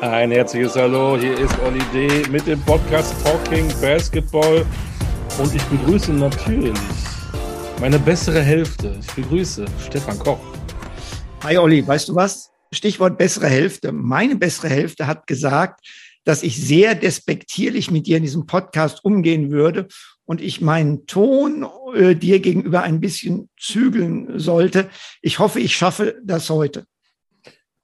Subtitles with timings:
[0.00, 2.26] Ein herzliches Hallo, hier ist Olli D.
[2.30, 4.64] mit dem Podcast Talking Basketball
[5.38, 6.78] und ich begrüße natürlich
[7.82, 8.98] meine bessere Hälfte.
[8.98, 10.40] Ich begrüße Stefan Koch.
[11.42, 12.50] Hi Olli, weißt du was?
[12.72, 13.92] Stichwort bessere Hälfte.
[13.92, 15.86] Meine bessere Hälfte hat gesagt,
[16.24, 19.86] dass ich sehr despektierlich mit dir in diesem Podcast umgehen würde
[20.24, 24.88] und ich meinen Ton äh, dir gegenüber ein bisschen zügeln sollte.
[25.20, 26.86] Ich hoffe, ich schaffe das heute.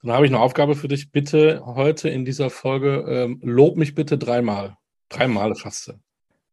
[0.07, 1.11] Dann habe ich eine Aufgabe für dich.
[1.11, 4.77] Bitte heute in dieser Folge ähm, lob mich bitte dreimal.
[5.09, 5.93] Dreimal fast.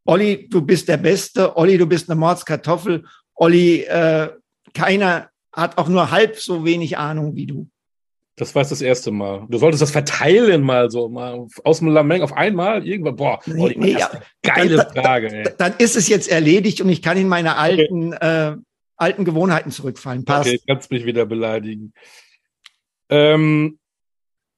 [0.04, 1.56] Olli, du bist der Beste.
[1.56, 3.04] Olli, du bist eine Mordskartoffel.
[3.36, 4.30] Olli, äh,
[4.74, 7.68] keiner hat auch nur halb so wenig Ahnung wie du.
[8.34, 9.46] Das war das erste Mal.
[9.48, 13.14] Du solltest das verteilen mal so, mal aus dem Lameng auf einmal irgendwann.
[13.14, 14.10] Boah, nee, nee, ja.
[14.42, 15.32] geile dann, Frage.
[15.32, 15.54] Ey.
[15.56, 18.54] Dann ist es jetzt erledigt und ich kann in meine alten, okay.
[18.54, 18.56] äh,
[18.96, 20.24] alten Gewohnheiten zurückfallen.
[20.24, 20.48] Passt.
[20.48, 21.92] Okay, kannst mich wieder beleidigen.
[23.08, 23.78] Ähm,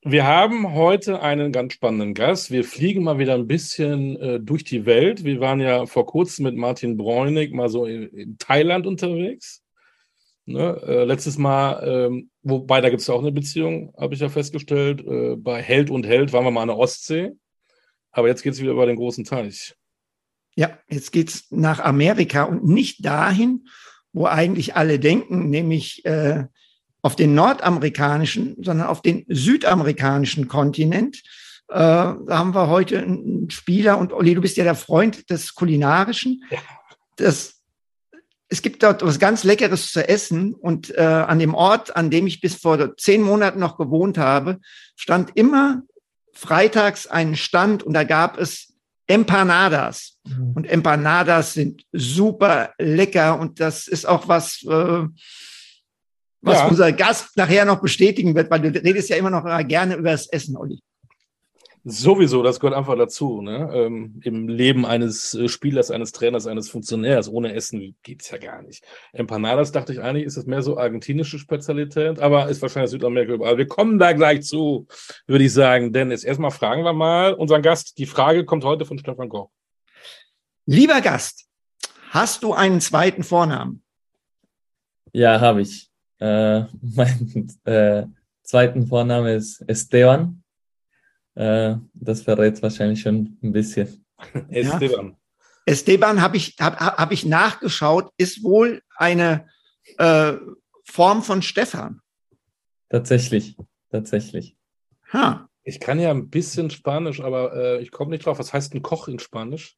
[0.02, 2.52] wir haben heute einen ganz spannenden Gast.
[2.52, 5.24] Wir fliegen mal wieder ein bisschen äh, durch die Welt.
[5.24, 9.64] Wir waren ja vor kurzem mit Martin Bräunig mal so in, in Thailand unterwegs.
[10.44, 10.80] Ne?
[10.86, 14.28] Äh, letztes Mal, ähm, wobei da gibt es ja auch eine Beziehung, habe ich ja
[14.28, 15.04] festgestellt.
[15.04, 17.32] Äh, bei Held und Held waren wir mal an der Ostsee.
[18.12, 19.74] Aber jetzt geht es wieder über den großen Teich.
[20.54, 23.66] Ja, jetzt geht es nach Amerika und nicht dahin,
[24.12, 26.44] wo eigentlich alle denken, nämlich äh,
[27.06, 31.18] auf den nordamerikanischen, sondern auf den südamerikanischen Kontinent.
[31.68, 35.54] Äh, da haben wir heute einen Spieler und Olli, du bist ja der Freund des
[35.54, 36.42] Kulinarischen.
[36.50, 36.58] Ja.
[37.14, 37.52] Das
[38.48, 42.26] es gibt dort was ganz Leckeres zu essen und äh, an dem Ort, an dem
[42.26, 44.58] ich bis vor zehn Monaten noch gewohnt habe,
[44.96, 45.82] stand immer
[46.32, 48.74] freitags ein Stand und da gab es
[49.06, 50.18] Empanadas.
[50.24, 50.52] Mhm.
[50.56, 55.04] Und Empanadas sind super lecker und das ist auch was, äh,
[56.40, 56.68] was ja.
[56.68, 60.28] unser Gast nachher noch bestätigen wird, weil du redest ja immer noch gerne über das
[60.28, 60.80] Essen, Olli.
[61.88, 63.40] Sowieso, das gehört einfach dazu.
[63.42, 63.70] Ne?
[63.72, 67.28] Ähm, Im Leben eines äh, Spielers, eines Trainers, eines Funktionärs.
[67.28, 68.84] Ohne Essen geht's ja gar nicht.
[69.12, 73.56] Empanadas dachte ich eigentlich, ist es mehr so argentinische Spezialität, aber ist wahrscheinlich Südamerika überall.
[73.56, 74.88] Wir kommen da gleich zu,
[75.28, 75.92] würde ich sagen.
[75.92, 77.98] Denn jetzt erstmal fragen wir mal unseren Gast.
[77.98, 79.50] Die Frage kommt heute von Stefan Koch.
[80.64, 81.46] Lieber Gast,
[82.10, 83.84] hast du einen zweiten Vornamen?
[85.12, 85.85] Ja, habe ich.
[86.18, 88.06] Äh, mein äh,
[88.42, 90.42] zweiten Vorname ist Esteban.
[91.34, 94.04] Äh, das verrät wahrscheinlich schon ein bisschen.
[94.48, 95.08] Esteban.
[95.10, 95.16] Ja.
[95.66, 99.48] Esteban habe ich, hab, hab ich nachgeschaut, ist wohl eine
[99.98, 100.34] äh,
[100.84, 102.00] Form von Stefan.
[102.88, 103.56] Tatsächlich,
[103.90, 104.56] tatsächlich.
[105.12, 105.48] Ha.
[105.64, 108.38] Ich kann ja ein bisschen Spanisch, aber äh, ich komme nicht drauf.
[108.38, 109.76] Was heißt ein Koch in Spanisch?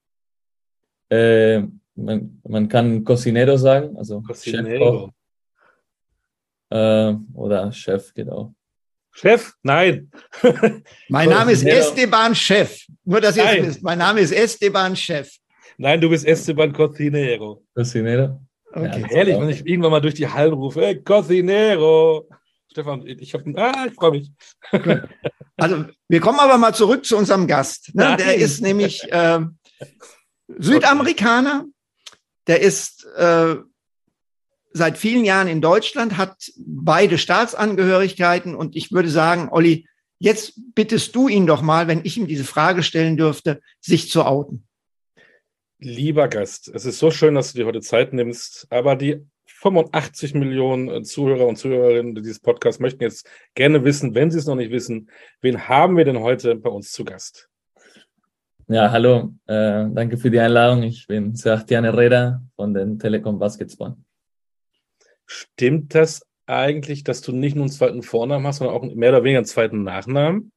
[1.08, 1.62] Äh,
[1.94, 5.14] man, man kann Cocinero sagen, also Cocinero.
[6.70, 8.54] Äh, oder Chef, genau.
[9.12, 9.52] Chef?
[9.62, 10.10] Nein.
[11.08, 12.84] Mein Name ist Esteban Chef.
[13.04, 13.82] Nur, dass ihr es wisst.
[13.82, 15.30] Mein Name ist Esteban Chef.
[15.76, 17.64] Nein, du bist Esteban Cocinero.
[17.74, 18.40] Cocinero?
[18.72, 19.00] Okay.
[19.00, 22.28] Ja, ehrlich, wenn ich irgendwann mal durch die Hallen rufe, hey, Cocinero.
[22.70, 24.30] Stefan, ich ah, ich freue mich.
[25.56, 27.92] Also, wir kommen aber mal zurück zu unserem Gast.
[27.94, 28.16] Ne?
[28.16, 29.40] Der ist nämlich äh,
[30.46, 31.64] Südamerikaner.
[32.46, 33.56] Der ist äh,
[34.72, 39.86] seit vielen Jahren in Deutschland, hat beide Staatsangehörigkeiten und ich würde sagen, Olli,
[40.18, 44.24] jetzt bittest du ihn doch mal, wenn ich ihm diese Frage stellen dürfte, sich zu
[44.24, 44.64] outen.
[45.80, 50.34] Lieber Gast, es ist so schön, dass du dir heute Zeit nimmst, aber die 85
[50.34, 54.70] Millionen Zuhörer und Zuhörerinnen dieses Podcasts möchten jetzt gerne wissen, wenn sie es noch nicht
[54.70, 57.48] wissen, wen haben wir denn heute bei uns zu Gast?
[58.68, 60.82] Ja, hallo, äh, danke für die Einladung.
[60.82, 63.96] Ich bin Sebastian Herrera von den Telekom Basketball.
[65.28, 69.22] Stimmt das eigentlich, dass du nicht nur einen zweiten Vornamen hast, sondern auch mehr oder
[69.22, 70.52] weniger einen zweiten Nachnamen?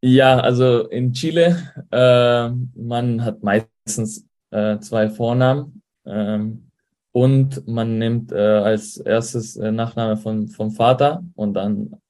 [0.00, 6.70] Ja, also in Chile, äh, man hat meistens äh, zwei Vornamen ähm,
[7.12, 12.00] und man nimmt äh, als erstes äh, Nachname von, vom Vater und dann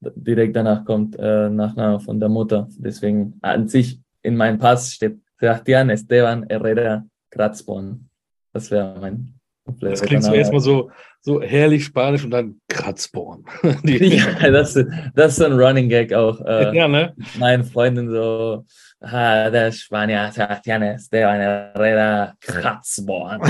[0.00, 2.68] direkt danach kommt äh, Nachname von der Mutter.
[2.76, 8.08] Deswegen an sich in meinem Pass steht Sebastián Esteban Herrera Kratzborn.
[8.52, 13.44] Das wäre mein das klingt so erstmal so, so herrlich spanisch und dann Kratzborn.
[13.84, 14.78] ja, das,
[15.14, 16.40] das ist so ein Running Gag auch.
[16.40, 17.14] Äh, ja, ne?
[17.38, 18.64] Meine Freundin so,
[19.00, 23.40] ah, der Spanier, Sebastián Esteban Herrera Kratzborn.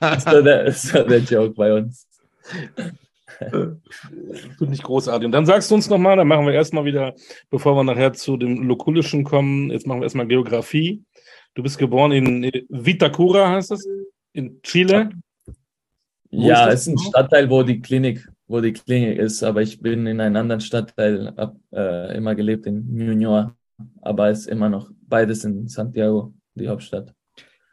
[0.00, 2.06] das, ist so der, ist so der Joke bei uns.
[3.38, 3.80] Finde
[4.72, 5.26] ich großartig.
[5.26, 7.14] Und dann sagst du uns nochmal, dann machen wir erstmal wieder,
[7.50, 11.02] bevor wir nachher zu dem Lokulischen kommen, jetzt machen wir erstmal Geografie.
[11.54, 13.84] Du bist geboren in Vitacura, heißt das?
[14.34, 15.10] In Chile?
[16.30, 19.62] Wo ja, ist es ist ein Stadtteil, wo die Klinik, wo die Klinik ist, aber
[19.62, 23.54] ich bin in einem anderen Stadtteil ab, äh, immer gelebt, in Ñuñoa.
[24.02, 27.14] Aber es ist immer noch beides in Santiago, die Hauptstadt.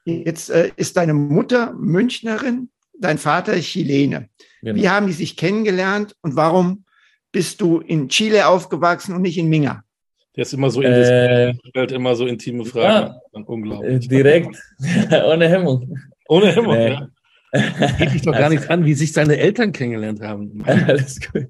[0.06, 4.30] Jetzt äh, ist deine Mutter Münchnerin, dein Vater Chilene.
[4.62, 4.80] Genau.
[4.80, 6.86] Wie haben die sich kennengelernt und warum
[7.32, 9.84] bist du in Chile aufgewachsen und nicht in Minga?
[10.36, 13.14] Der ist immer so äh, stellt immer so intime Fragen.
[13.34, 14.08] Ja, Unglaublich.
[14.08, 14.58] Direkt,
[15.26, 15.98] ohne Hemmung.
[16.32, 16.92] Ohne Hemmung, nee.
[16.92, 17.08] ja.
[17.98, 20.64] Geht dich doch gar nicht an, wie sich seine Eltern kennengelernt haben.
[20.66, 21.48] Alles gut.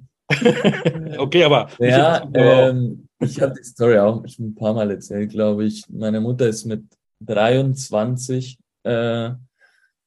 [1.19, 1.69] okay, aber.
[1.78, 5.86] Ja, ähm, ich habe die Story auch schon ein paar Mal erzählt, glaube ich.
[5.88, 6.83] Meine Mutter ist mit
[7.19, 9.30] 23 äh,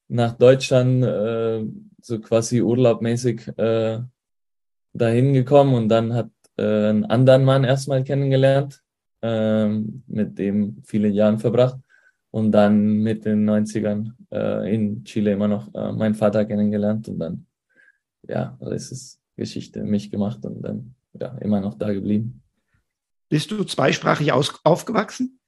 [0.08, 1.64] nach Deutschland äh,
[2.02, 4.00] so quasi urlaubmäßig äh,
[4.92, 8.82] dahin gekommen und dann hat äh, einen anderen Mann erstmal kennengelernt,
[9.22, 11.78] äh, mit dem viele Jahre verbracht
[12.34, 17.20] und dann mit den 90ern äh, in Chile immer noch äh, meinen Vater kennengelernt und
[17.20, 17.46] dann,
[18.26, 22.42] ja, das ist Geschichte mich gemacht und dann ja, immer noch da geblieben.
[23.28, 25.38] Bist du zweisprachig aus, aufgewachsen?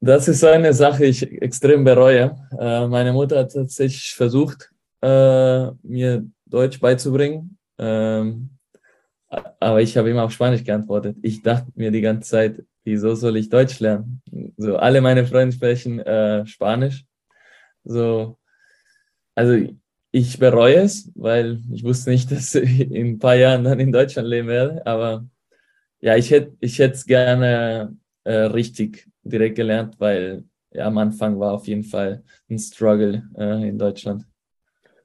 [0.00, 2.46] Das ist eine Sache, die ich extrem bereue.
[2.56, 4.70] Äh, meine Mutter hat tatsächlich versucht,
[5.02, 7.58] äh, mir Deutsch beizubringen.
[7.76, 8.50] Ähm,
[9.28, 11.16] aber ich habe immer auf Spanisch geantwortet.
[11.22, 14.22] Ich dachte mir die ganze Zeit, wieso soll ich Deutsch lernen?
[14.56, 17.04] So, alle meine Freunde sprechen äh, Spanisch.
[17.84, 18.38] So,
[19.34, 19.56] also
[20.10, 23.92] ich bereue es, weil ich wusste nicht, dass ich in ein paar Jahren dann in
[23.92, 24.84] Deutschland leben werde.
[24.86, 25.26] Aber
[26.00, 31.52] ja, ich hätte ich es gerne äh, richtig direkt gelernt, weil ja, am Anfang war
[31.52, 34.26] auf jeden Fall ein Struggle äh, in Deutschland.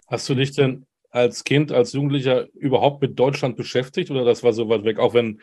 [0.07, 4.53] Hast du dich denn als Kind, als Jugendlicher überhaupt mit Deutschland beschäftigt oder das war
[4.53, 4.99] so weit weg?
[4.99, 5.39] Auch wenn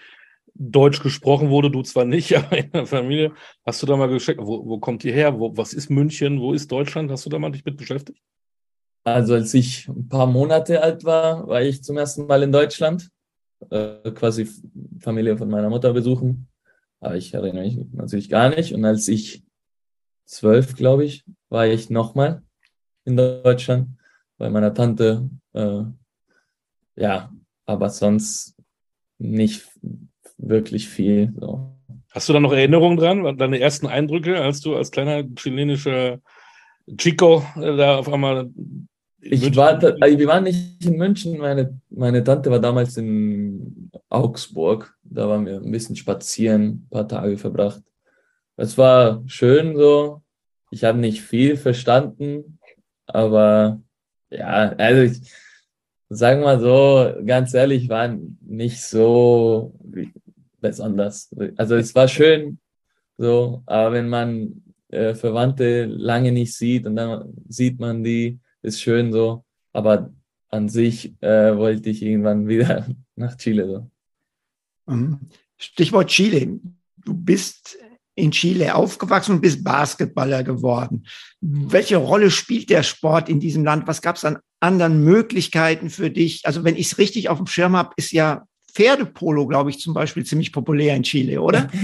[0.55, 3.33] Deutsch gesprochen wurde, du zwar nicht, aber in der Familie.
[3.65, 5.39] Hast du da mal gecheckt, wo, wo kommt ihr her?
[5.39, 6.41] Wo, was ist München?
[6.41, 7.11] Wo ist Deutschland?
[7.11, 8.21] Hast du da mal dich mit beschäftigt?
[9.05, 13.09] Also als ich ein paar Monate alt war, war ich zum ersten Mal in Deutschland,
[13.71, 14.47] äh, quasi
[15.01, 16.49] Familie von meiner Mutter besuchen.
[17.01, 18.75] Aber ich erinnere mich natürlich gar nicht.
[18.75, 19.43] Und als ich
[20.27, 22.43] zwölf, glaube ich, war ich nochmal
[23.05, 23.97] in Deutschland
[24.37, 25.31] bei meiner Tante.
[25.55, 25.83] Äh,
[26.97, 27.33] ja,
[27.65, 28.57] aber sonst
[29.19, 29.67] nicht
[30.43, 31.33] wirklich viel.
[31.39, 31.77] So.
[32.13, 33.39] Hast du da noch Erinnerungen dran?
[33.39, 36.21] Deine ersten Eindrücke, als du als kleiner chilenischer
[36.97, 38.51] Chico äh, da auf einmal.
[39.21, 41.39] Ich war, äh, wir waren nicht in München.
[41.39, 44.97] Meine, meine Tante war damals in Augsburg.
[45.05, 47.83] Da waren wir ein bisschen spazieren, ein paar Tage verbracht.
[48.57, 50.23] Es war schön so.
[50.71, 52.59] Ich habe nicht viel verstanden,
[53.07, 53.81] aber
[54.31, 55.33] ja, also ich
[56.09, 59.75] sagen mal so, ganz ehrlich, war nicht so
[60.61, 61.35] besonders.
[61.57, 62.59] Also es war schön,
[63.19, 68.81] so, aber wenn man äh, Verwandte lange nicht sieht und dann sieht man die, ist
[68.81, 69.45] schön so.
[69.73, 70.13] Aber
[70.49, 72.87] an sich äh, wollte ich irgendwann wieder
[73.17, 73.67] nach Chile.
[74.87, 74.95] So.
[74.95, 75.21] Mhm.
[75.57, 76.59] Stichwort Chile.
[77.05, 77.79] Du bist
[78.15, 81.07] in Chile aufgewachsen und bist Basketballer geworden.
[81.41, 83.87] Welche Rolle spielt der Sport in diesem Land?
[83.87, 86.47] Was gab es an anderen Möglichkeiten für dich?
[86.47, 89.95] Also wenn ich es richtig auf dem Schirm habe, ist ja Pferdepolo, glaube ich, zum
[89.95, 91.69] Beispiel ziemlich populär in Chile, oder?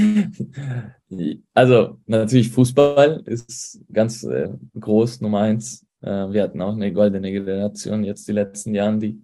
[1.55, 4.49] Also natürlich Fußball ist ganz äh,
[4.79, 5.87] groß, Nummer eins.
[6.00, 9.23] Äh, wir hatten auch eine goldene Generation jetzt die letzten Jahren, die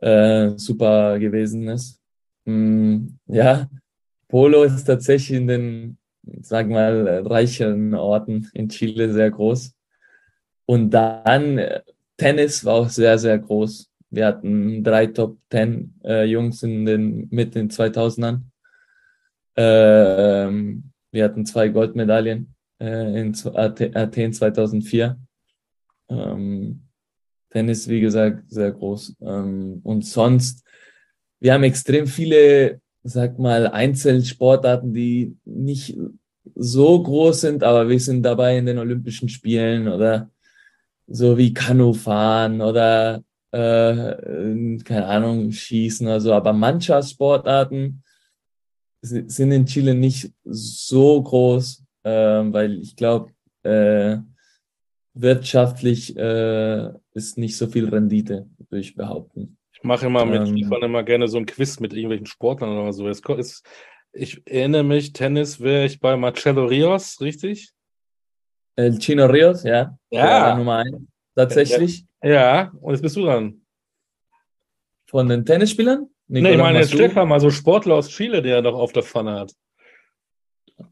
[0.00, 2.00] äh, super gewesen ist.
[2.44, 3.66] Mm, ja,
[4.28, 5.98] Polo ist tatsächlich in den,
[6.42, 9.74] sagen wir mal, reicheren Orten in Chile sehr groß.
[10.66, 11.80] Und dann äh,
[12.16, 13.89] Tennis war auch sehr, sehr groß.
[14.10, 18.42] Wir hatten drei Top Ten äh, Jungs in den mit den 2000ern.
[19.56, 25.18] Ähm, wir hatten zwei Goldmedaillen äh, in Athen 2004.
[26.08, 26.82] Ähm,
[27.50, 29.16] Tennis, wie gesagt, sehr groß.
[29.20, 30.64] Ähm, und sonst,
[31.40, 35.96] wir haben extrem viele, sag mal, Einzelsportarten, die nicht
[36.54, 40.30] so groß sind, aber wir sind dabei in den Olympischen Spielen oder
[41.06, 48.02] so wie Kanufahren oder äh, keine Ahnung, Schießen oder so, aber Mannschaftssportarten
[49.02, 54.18] sind in Chile nicht so groß, äh, weil ich glaube, äh,
[55.14, 59.58] wirtschaftlich äh, ist nicht so viel Rendite, würde ich behaupten.
[59.72, 62.92] Ich mache immer mit ähm, Stefan immer gerne so ein Quiz mit irgendwelchen Sportlern oder
[62.92, 63.08] so.
[63.08, 63.66] Es ist,
[64.12, 67.72] ich erinnere mich, Tennis wäre ich bei Marcelo Rios, richtig?
[68.76, 69.96] El Chino Rios, ja.
[70.10, 70.56] Ja.
[70.56, 70.98] Nummer eins,
[71.34, 72.06] tatsächlich.
[72.22, 73.62] Ja, und jetzt bist du dran.
[75.06, 76.08] Von den Tennisspielern?
[76.28, 79.02] Nee, ich meine jetzt Stefan, mal so Sportler aus Chile, der er doch auf der
[79.02, 79.52] Pfanne hat.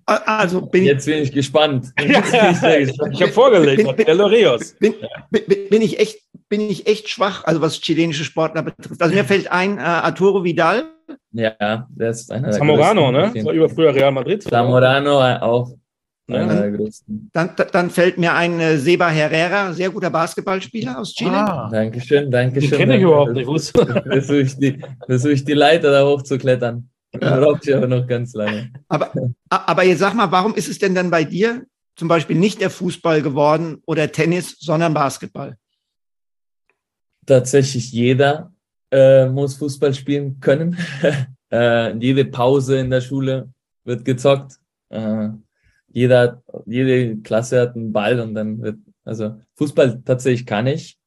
[0.04, 1.92] Also bin Jetzt bin ich gespannt.
[1.98, 4.94] Ja, ich, ich habe vorgelegt, bin,
[5.30, 9.00] bin, bin, bin, ich echt bin ich echt schwach, also was chilenische Sportler betrifft.
[9.00, 10.84] Also mir fällt ein, äh, Arturo Vidal.
[11.32, 13.30] Ja, der ist einer Zamorano, ne?
[13.34, 14.42] Das war über früher Real Madrid.
[14.42, 15.72] Zamorano auch
[16.28, 17.30] größten.
[17.32, 21.32] Dann, dann fällt mir ein äh, Seba Herrera, sehr guter Basketballspieler aus Chile.
[21.32, 21.70] Ah.
[21.70, 22.70] Dankeschön, Dankeschön.
[22.70, 23.46] Den kenne ich überhaupt nicht.
[23.46, 26.88] Versuche ich, die, versuch ich die Leiter da hochzuklettern.
[27.14, 27.40] Ja.
[27.40, 28.70] Braucht ich aber noch ganz lange.
[28.88, 29.12] Aber,
[29.48, 31.64] aber jetzt sag mal, warum ist es denn dann bei dir
[31.96, 35.56] zum Beispiel nicht der Fußball geworden oder Tennis, sondern Basketball?
[37.24, 38.52] Tatsächlich jeder
[38.90, 40.76] äh, muss Fußball spielen können.
[41.52, 43.48] äh, jede Pause in der Schule
[43.84, 44.58] wird gezockt.
[44.90, 45.30] Äh,
[45.92, 50.98] jeder, jede Klasse hat einen Ball und dann wird, also Fußball tatsächlich kann ich.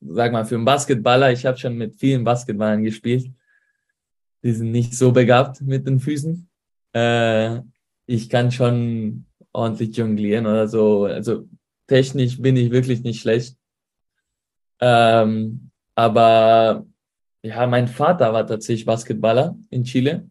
[0.00, 3.30] Sag mal, für einen Basketballer, ich habe schon mit vielen Basketballern gespielt.
[4.42, 6.48] Die sind nicht so begabt mit den Füßen.
[6.94, 7.60] Äh,
[8.06, 11.04] ich kann schon ordentlich jonglieren oder so.
[11.04, 11.48] Also
[11.86, 13.56] technisch bin ich wirklich nicht schlecht.
[14.80, 16.86] Ähm, aber
[17.42, 20.28] ja, mein Vater war tatsächlich Basketballer in Chile.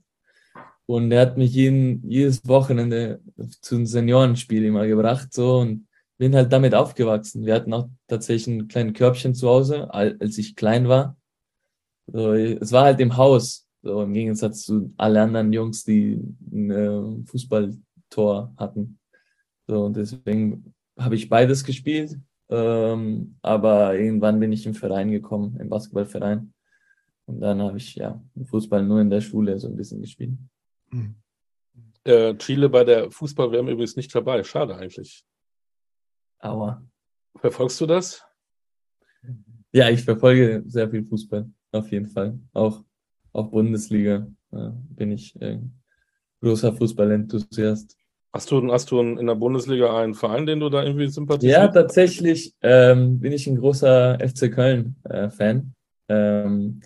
[0.89, 3.21] Und er hat mich jeden, jedes Wochenende
[3.61, 7.45] zu einem Seniorenspiel immer gebracht, so, und bin halt damit aufgewachsen.
[7.45, 11.15] Wir hatten auch tatsächlich ein kleines Körbchen zu Hause, als ich klein war.
[12.07, 16.19] So, es war halt im Haus, so im Gegensatz zu allen anderen Jungs, die
[16.51, 18.97] ein äh, Fußballtor hatten.
[19.67, 22.17] So, und deswegen habe ich beides gespielt.
[22.49, 26.51] Ähm, aber irgendwann bin ich im Verein gekommen, im Basketballverein.
[27.27, 30.31] Und dann habe ich ja Fußball nur in der Schule so ein bisschen gespielt.
[32.03, 34.43] Äh, Chile bei der Fußball-WM übrigens nicht dabei.
[34.43, 35.23] Schade eigentlich.
[36.39, 36.81] Aua.
[37.35, 38.23] Verfolgst du das?
[39.71, 42.39] Ja, ich verfolge sehr viel Fußball, auf jeden Fall.
[42.53, 42.83] Auch,
[43.33, 45.59] auch Bundesliga äh, bin ich äh,
[46.41, 47.95] großer Fußballenthusiast.
[48.31, 51.57] Hast du, hast du in der Bundesliga einen Verein, den du da irgendwie sympathisierst?
[51.57, 55.73] Ja, tatsächlich ähm, bin ich ein großer FC Köln-Fan.
[56.07, 56.81] Äh, ähm,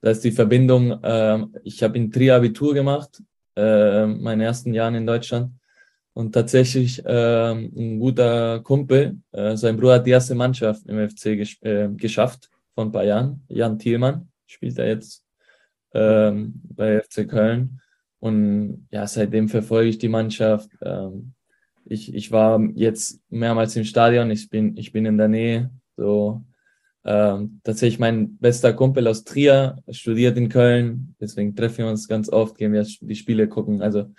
[0.00, 3.22] da ist die Verbindung, äh, ich habe in Trier Abitur gemacht,
[3.56, 5.52] äh, meinen ersten Jahren in Deutschland.
[6.12, 11.36] Und tatsächlich äh, ein guter Kumpel, äh, sein Bruder hat die erste Mannschaft im FC
[11.36, 13.44] ges äh, geschafft vor ein paar Jahren.
[13.48, 15.24] Jan Thielmann spielt er jetzt
[15.92, 17.80] ähm, bei FC Köln.
[18.18, 20.70] Und ja, seitdem verfolge ich die Mannschaft.
[20.82, 21.34] Ähm,
[21.84, 25.70] ich, ich war jetzt mehrmals im Stadion, ich bin, ich bin in der Nähe.
[25.96, 26.42] So
[27.06, 32.28] ähm, tatsächlich mein bester Kumpel aus Trier studiert in Köln, deswegen treffen wir uns ganz
[32.28, 33.80] oft, gehen wir die Spiele gucken.
[33.80, 34.12] Also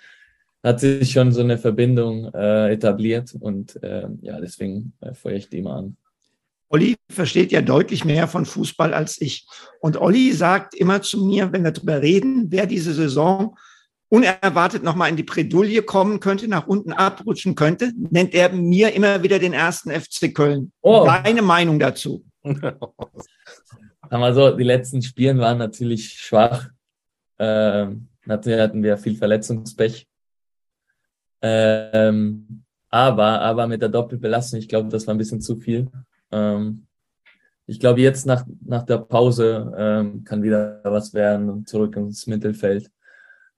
[0.62, 5.50] hat sich schon so eine Verbindung äh, etabliert und äh, ja, deswegen äh, feuere ich
[5.50, 5.96] die immer an.
[6.70, 9.46] Olli versteht ja deutlich mehr von Fußball als ich.
[9.80, 13.56] Und Olli sagt immer zu mir, wenn wir darüber reden, wer diese Saison
[14.10, 19.22] unerwartet nochmal in die Bredouille kommen könnte, nach unten abrutschen könnte, nennt er mir immer
[19.22, 20.72] wieder den ersten FC Köln.
[20.80, 21.04] Oh.
[21.04, 22.24] Deine Meinung dazu?
[24.00, 26.70] Aber so, die letzten Spielen waren natürlich schwach.
[27.38, 30.06] Ähm, natürlich hatten wir viel Verletzungspech.
[31.42, 35.90] Ähm, aber, aber mit der Doppelbelastung, ich glaube, das war ein bisschen zu viel.
[36.32, 36.86] Ähm,
[37.66, 42.26] ich glaube, jetzt nach, nach der Pause ähm, kann wieder was werden und zurück ins
[42.26, 42.90] Mittelfeld.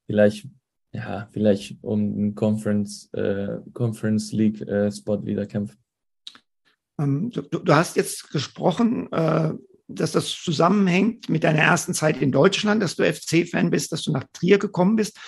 [0.06, 0.48] Vielleicht,
[0.92, 5.78] ja, vielleicht um den Conference, äh, Conference League äh, Spot wieder kämpfen.
[7.00, 9.52] Ähm, du, du, hast jetzt gesprochen, äh,
[9.88, 14.12] dass das zusammenhängt mit deiner ersten Zeit in Deutschland, dass du FC-Fan bist, dass du
[14.12, 15.18] nach Trier gekommen bist.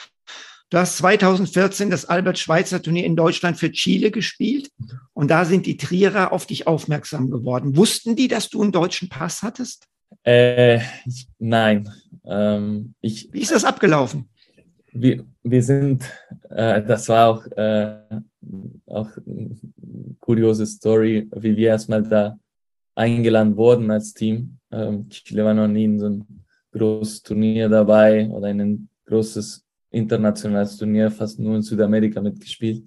[0.71, 4.71] Du hast 2014 das Albert-Schweitzer-Turnier in Deutschland für Chile gespielt
[5.12, 7.76] und da sind die Trierer auf dich aufmerksam geworden.
[7.76, 9.87] Wussten die, dass du einen deutschen Pass hattest?
[10.23, 10.81] Äh,
[11.38, 11.91] nein.
[12.25, 14.29] Ähm, ich, Wie ist das abgelaufen?
[14.93, 16.05] Wir, wir sind,
[16.50, 17.99] äh, das war auch, äh,
[18.87, 19.11] auch
[20.20, 22.38] kuriose Story, wie wir erstmal da
[22.94, 24.58] eingeladen wurden als Team.
[24.70, 26.26] Ähm, Chile war noch nie in so einem
[26.72, 32.84] großes Turnier dabei oder in ein großes internationales Turnier, fast nur in Südamerika mitgespielt.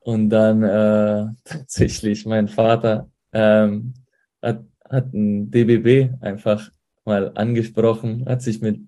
[0.00, 3.94] Und dann äh, tatsächlich mein Vater ähm,
[4.40, 6.70] hat, hat ein DBB einfach
[7.04, 8.80] mal angesprochen, hat sich mit,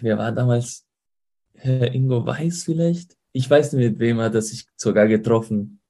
[0.00, 0.86] wer war damals,
[1.54, 3.16] Herr Ingo Weiß vielleicht?
[3.36, 5.80] Ich weiß nicht, mit wem hat er sich sogar getroffen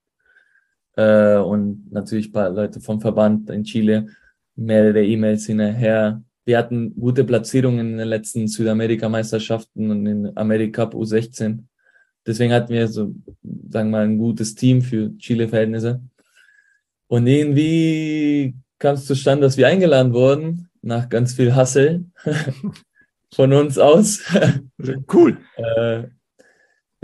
[0.97, 4.09] äh, und natürlich ein paar Leute vom Verband in Chile,
[4.57, 6.21] mehrere E-Mails hinterher.
[6.45, 11.61] Wir hatten gute Platzierungen in den letzten Südamerika-Meisterschaften und in Amerika U16.
[12.27, 13.15] Deswegen hatten wir so,
[13.71, 16.01] sagen wir mal, ein gutes Team für Chile-Verhältnisse.
[17.07, 22.07] Und irgendwie kam es zustande, dass wir eingeladen wurden, nach ganz viel Hassel
[23.33, 24.25] von uns aus.
[25.13, 25.39] cool.
[25.57, 26.09] äh,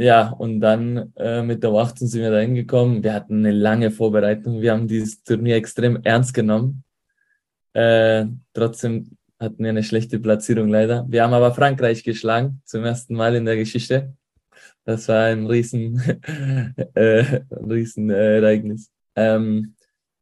[0.02, 3.04] ja, und dann äh, mit der U18 sind wir da hingekommen.
[3.04, 4.60] Wir hatten eine lange Vorbereitung.
[4.60, 6.84] Wir haben dieses Turnier extrem ernst genommen.
[7.72, 11.06] Äh, trotzdem hatten wir eine schlechte Platzierung leider.
[11.08, 14.14] Wir haben aber Frankreich geschlagen, zum ersten Mal in der Geschichte.
[14.84, 16.00] Das war ein riesen,
[16.94, 18.90] äh, riesen äh, Ereignis.
[19.14, 19.76] Ähm,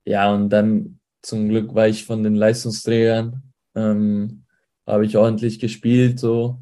[0.04, 3.42] ja, und dann zum Glück war ich von den Leistungsträgern,
[3.74, 4.44] ähm,
[4.86, 6.60] habe ich ordentlich gespielt so.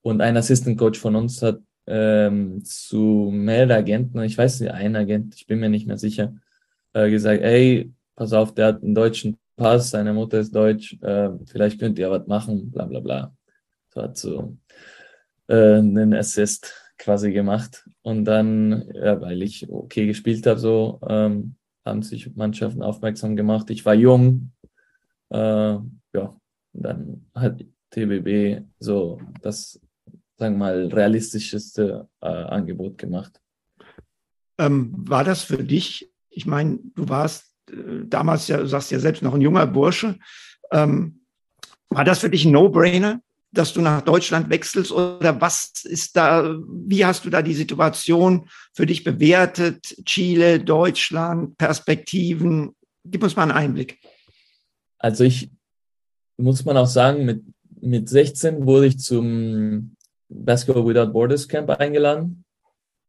[0.00, 4.96] Und ein Assistant Coach von uns hat ähm, zu mehreren Agenten, ich weiß nicht, ein
[4.96, 6.34] Agent, ich bin mir nicht mehr sicher,
[6.92, 11.30] äh, gesagt, ey, pass auf, der hat einen deutschen Pass, seine Mutter ist deutsch, äh,
[11.46, 13.36] vielleicht könnt ihr was machen, bla bla bla.
[13.88, 14.56] So hat so
[15.48, 17.88] äh, einen Assist quasi gemacht.
[18.02, 23.70] Und dann, ja, weil ich okay gespielt habe, so ähm, haben sich Mannschaften aufmerksam gemacht.
[23.70, 24.52] Ich war jung,
[25.30, 25.38] äh,
[25.78, 26.40] ja,
[26.72, 29.80] dann hat TBB so das
[30.36, 33.40] sagen wir mal, realistischste äh, Angebot gemacht.
[34.58, 38.98] Ähm, war das für dich, ich meine, du warst äh, damals ja, du sagst ja
[38.98, 40.18] selbst noch ein junger Bursche,
[40.70, 41.20] ähm,
[41.88, 43.20] war das für dich ein No-Brainer,
[43.52, 48.48] dass du nach Deutschland wechselst oder was ist da, wie hast du da die Situation
[48.74, 49.96] für dich bewertet?
[50.04, 52.74] Chile, Deutschland, Perspektiven?
[53.04, 53.98] Gib uns mal einen Einblick.
[54.98, 55.50] Also ich
[56.36, 57.44] muss man auch sagen, mit,
[57.80, 59.95] mit 16 wurde ich zum
[60.28, 62.44] Basketball Without Borders Camp eingeladen.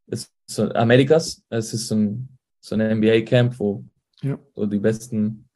[0.07, 1.43] Es ist so Amerikas.
[1.49, 3.83] Es ist so ein, so ein NBA-Camp, wo,
[4.21, 4.37] ja.
[4.55, 5.47] wo die Besten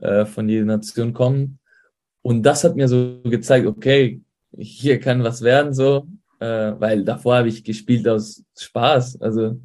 [0.00, 1.58] äh, von jeder Nation kommen.
[2.22, 4.22] Und das hat mir so gezeigt, okay,
[4.56, 6.06] hier kann was werden, so,
[6.40, 9.20] äh, weil davor habe ich gespielt aus Spaß.
[9.20, 9.60] Also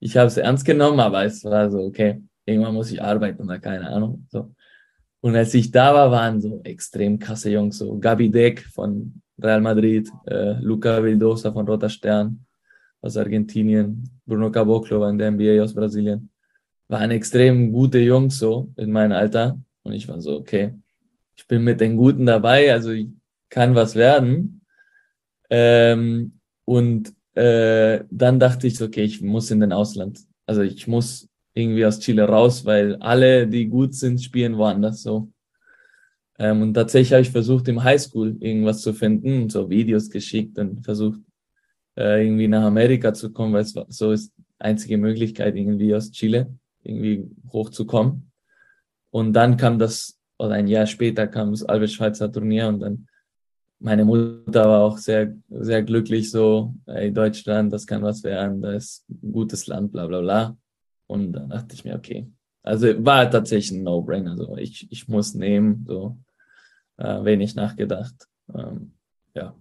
[0.00, 3.58] ich habe es ernst genommen, aber es war so, okay, irgendwann muss ich arbeiten oder
[3.58, 4.26] keine Ahnung.
[4.30, 4.54] So.
[5.20, 9.60] Und als ich da war, waren so extrem krasse Jungs, so Gabi Deck von Real
[9.60, 12.44] Madrid, äh, Luca Vildosa von Roter Stern
[13.00, 16.30] aus Argentinien, Bruno Caboclo war in der NBA aus Brasilien.
[16.88, 19.58] Waren extrem gute Jungs so in meinem Alter.
[19.82, 20.74] Und ich war so, okay,
[21.36, 23.08] ich bin mit den Guten dabei, also ich
[23.48, 24.62] kann was werden.
[25.50, 30.20] Ähm, und äh, dann dachte ich, okay, ich muss in den Ausland.
[30.46, 35.30] Also ich muss irgendwie aus Chile raus, weil alle, die gut sind, spielen woanders so.
[36.38, 40.84] Ähm, und tatsächlich habe ich versucht, im Highschool irgendwas zu finden, so Videos geschickt und
[40.84, 41.20] versucht,
[41.96, 46.10] äh, irgendwie nach Amerika zu kommen, weil es war, so ist einzige Möglichkeit, irgendwie aus
[46.12, 48.30] Chile irgendwie hochzukommen.
[49.10, 53.08] Und dann kam das, oder ein Jahr später kam das Albert Schweitzer Turnier und dann
[53.80, 58.84] meine Mutter war auch sehr, sehr glücklich so, ey, Deutschland, das kann was werden, das
[58.84, 60.56] ist ein gutes Land, bla, bla, bla.
[61.06, 62.28] Und dann dachte ich mir, okay.
[62.62, 66.18] Also war tatsächlich ein No-Brainer, so, ich, ich muss nehmen, so,
[66.98, 68.28] äh, wenig nachgedacht.
[68.54, 68.92] Ähm,
[69.34, 69.54] ja.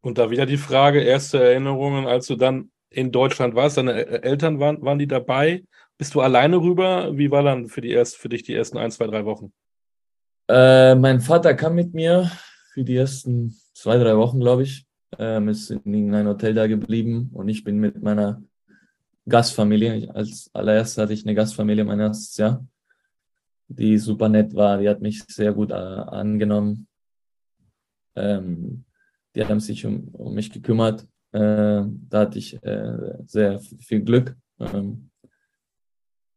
[0.00, 4.60] Und da wieder die Frage, erste Erinnerungen, als du dann in Deutschland warst, deine Eltern
[4.60, 5.64] waren, waren die dabei?
[5.98, 7.16] Bist du alleine rüber?
[7.16, 9.52] Wie war dann für, die erst, für dich die ersten ein, zwei, drei Wochen?
[10.48, 12.30] Äh, mein Vater kam mit mir
[12.72, 14.86] für die ersten zwei, drei Wochen, glaube ich.
[15.18, 18.42] Ähm, ist in irgendeinem Hotel da geblieben und ich bin mit meiner
[19.26, 20.12] Gastfamilie.
[20.12, 22.66] Als allererstes hatte ich eine Gastfamilie mein erstes Jahr
[23.68, 24.78] die super nett war.
[24.78, 26.86] Die hat mich sehr gut äh, angenommen.
[28.16, 28.84] Ähm,
[29.34, 31.06] die haben sich um, um mich gekümmert.
[31.32, 34.36] Äh, da hatte ich äh, sehr viel Glück.
[34.60, 35.10] Ähm,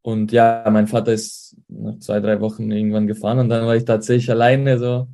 [0.02, 3.84] und ja, mein Vater ist nach zwei, drei Wochen irgendwann gefahren und dann war ich
[3.84, 4.78] tatsächlich alleine.
[4.78, 5.08] So,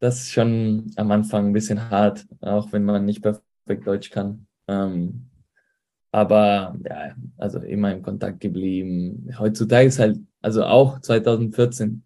[0.00, 4.46] das ist schon am Anfang ein bisschen hart, auch wenn man nicht perfekt Deutsch kann.
[4.66, 5.30] Ähm,
[6.10, 9.30] aber ja, also immer im Kontakt geblieben.
[9.38, 12.04] Heutzutage ist halt also auch 2014,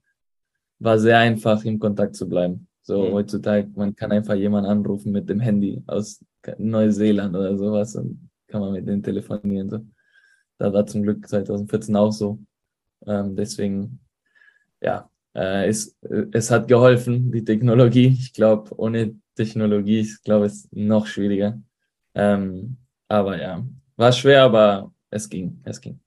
[0.79, 2.69] war sehr einfach, im Kontakt zu bleiben.
[2.83, 3.13] So mhm.
[3.13, 6.25] heutzutage, man kann einfach jemanden anrufen mit dem Handy aus
[6.59, 9.71] Neuseeland oder sowas und kann man mit denen telefonieren.
[9.71, 9.87] So.
[10.59, 12.41] Da war zum Glück 2014 auch so.
[13.07, 14.01] Ähm, deswegen,
[14.81, 15.97] ja, äh, es,
[16.33, 18.09] es hat geholfen, die Technologie.
[18.09, 21.61] Ich glaube, ohne Technologie, ich glaube, es ist noch schwieriger.
[22.15, 22.77] Ähm,
[23.09, 23.65] aber ja,
[23.97, 26.02] war schwer, aber es ging, es ging.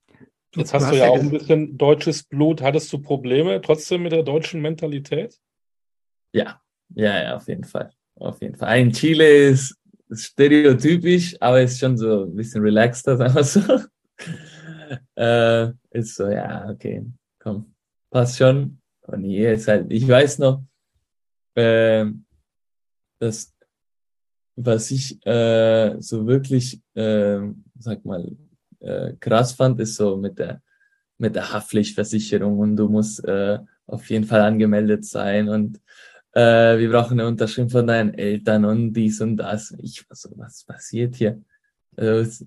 [0.56, 2.62] Jetzt hast du, hast ja auch ein bisschen deutsches Blut.
[2.62, 5.39] Hattest du Probleme trotzdem mit der deutschen Mentalität?
[6.34, 6.62] Ja,
[6.94, 7.91] ja, ja, auf jeden Fall.
[8.15, 8.80] Auf jeden Fall.
[8.80, 9.76] In Chile ist
[10.12, 13.62] stereotypisch, aber ist schon so ein bisschen relaxter, sagen wir so.
[15.15, 17.06] äh, ist so, ja, okay,
[17.39, 17.74] komm,
[18.10, 18.80] passt schon.
[19.02, 20.63] Und hier ist halt, ich weiß noch,
[21.56, 22.06] äh,
[23.20, 23.56] dass
[24.58, 27.39] was ich äh, so wirklich, äh,
[27.78, 28.32] sag mal,
[28.80, 30.62] äh, krass fand, ist so mit der,
[31.18, 35.80] mit der Haftpflichtversicherung und du musst äh, auf jeden Fall angemeldet sein und
[36.34, 39.74] äh, wir brauchen eine Unterschrift von deinen Eltern und dies und das.
[39.80, 41.42] Ich war so, was passiert hier?
[41.96, 42.46] Also,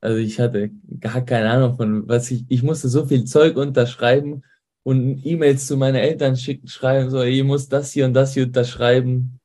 [0.00, 4.42] also ich hatte gar keine Ahnung von was ich, ich musste so viel Zeug unterschreiben
[4.82, 8.46] und E-Mails zu meinen Eltern schicken, schreiben, so, ihr muss das hier und das hier
[8.46, 9.38] unterschreiben.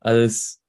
[0.00, 0.60] Alles,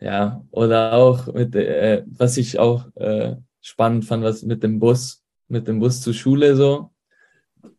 [0.00, 5.24] ja, oder auch mit, äh, was ich auch äh, spannend fand, was mit dem Bus,
[5.48, 6.90] mit dem Bus zur Schule so.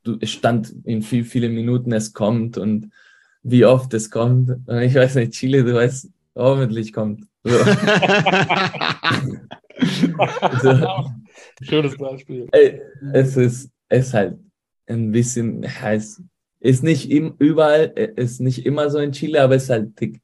[0.04, 2.90] Du, es stand in viel, viele Minuten, es kommt und
[3.44, 4.50] wie oft es kommt.
[4.68, 7.28] Und ich weiß nicht, Chile, du weißt, hoffentlich kommt.
[7.44, 7.52] So.
[10.64, 11.12] so.
[11.62, 12.48] Schönes Beispiel.
[13.14, 14.40] Es ist, es halt
[14.88, 16.24] ein bisschen heiß.
[16.62, 20.20] Ist nicht im, überall, ist nicht immer so in Chile, aber ist halt dick.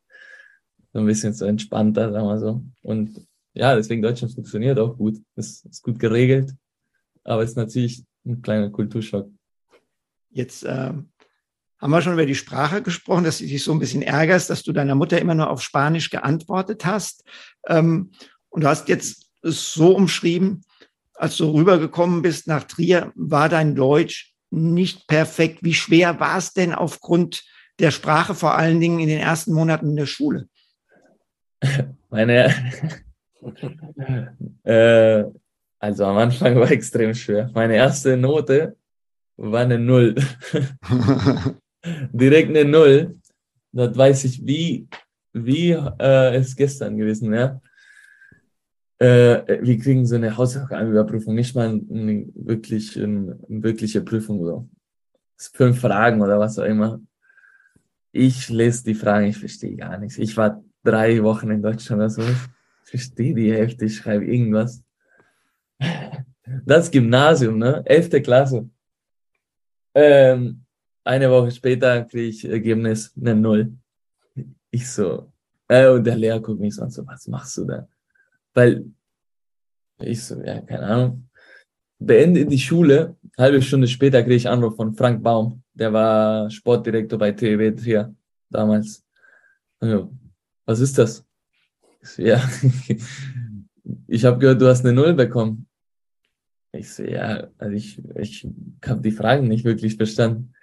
[0.92, 2.64] So ein bisschen so entspannter, sagen wir so.
[2.82, 5.18] Und ja, deswegen Deutschland funktioniert auch gut.
[5.36, 6.54] Ist, ist gut geregelt.
[7.24, 9.30] Aber ist natürlich ein kleiner Kulturschock.
[10.30, 10.94] Jetzt äh,
[11.82, 14.64] haben wir schon über die Sprache gesprochen, dass du dich so ein bisschen ärgerst, dass
[14.64, 17.24] du deiner Mutter immer nur auf Spanisch geantwortet hast.
[17.68, 18.12] Ähm,
[18.50, 20.64] und du hast jetzt es so umschrieben,
[21.16, 25.60] als du rübergekommen bist nach Trier, war dein Deutsch nicht perfekt.
[25.62, 27.44] Wie schwer war es denn aufgrund
[27.80, 30.48] der Sprache, vor allen Dingen in den ersten Monaten in der Schule?
[32.10, 32.54] Meine,
[34.64, 35.24] äh,
[35.80, 37.50] also am Anfang war extrem schwer.
[37.54, 38.76] Meine erste Note
[39.38, 40.16] war eine Null.
[42.14, 43.18] Direkt eine Null.
[43.72, 44.88] Das weiß ich, wie,
[45.34, 47.60] wie äh, es gestern gewesen, ja.
[49.00, 54.46] Äh, wir kriegen so eine Hausaufgabenüberprüfung, nicht mal eine, wirklich, eine, eine wirkliche Prüfung.
[54.46, 54.70] So.
[55.38, 57.02] Fünf Fragen oder was auch immer.
[58.12, 60.20] Ich lese die Fragen, ich verstehe gar nichts.
[60.20, 62.22] Ich war drei Wochen in Deutschland oder so.
[62.84, 64.84] Verstehe die Hälfte, ich schreibe irgendwas.
[66.66, 67.82] Das Gymnasium, ne?
[67.86, 68.70] Elfte Klasse.
[69.94, 70.66] Ähm,
[71.04, 73.74] eine Woche später kriege ich Ergebnis eine Null.
[74.70, 75.32] Ich so,
[75.68, 77.88] äh, und der Lehrer guckt mich so an, so, was machst du da?
[78.54, 78.86] Weil
[80.00, 81.30] ich so, ja, keine Ahnung.
[82.00, 87.18] Beende die Schule, halbe Stunde später kriege ich Anruf von Frank Baum, der war Sportdirektor
[87.18, 88.14] bei TW Trier
[88.50, 89.06] damals.
[89.80, 90.12] Also,
[90.66, 91.26] was ist das?
[92.18, 92.42] Ja,
[94.08, 95.68] ich habe gehört, du hast eine Null bekommen.
[96.72, 98.48] Ich so, ja, also ich, ich
[98.86, 100.54] habe die Fragen nicht wirklich verstanden.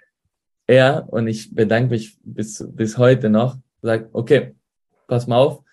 [0.67, 4.55] Er, und ich bedanke mich bis, bis heute noch, sagt, okay,
[5.07, 5.63] pass mal auf,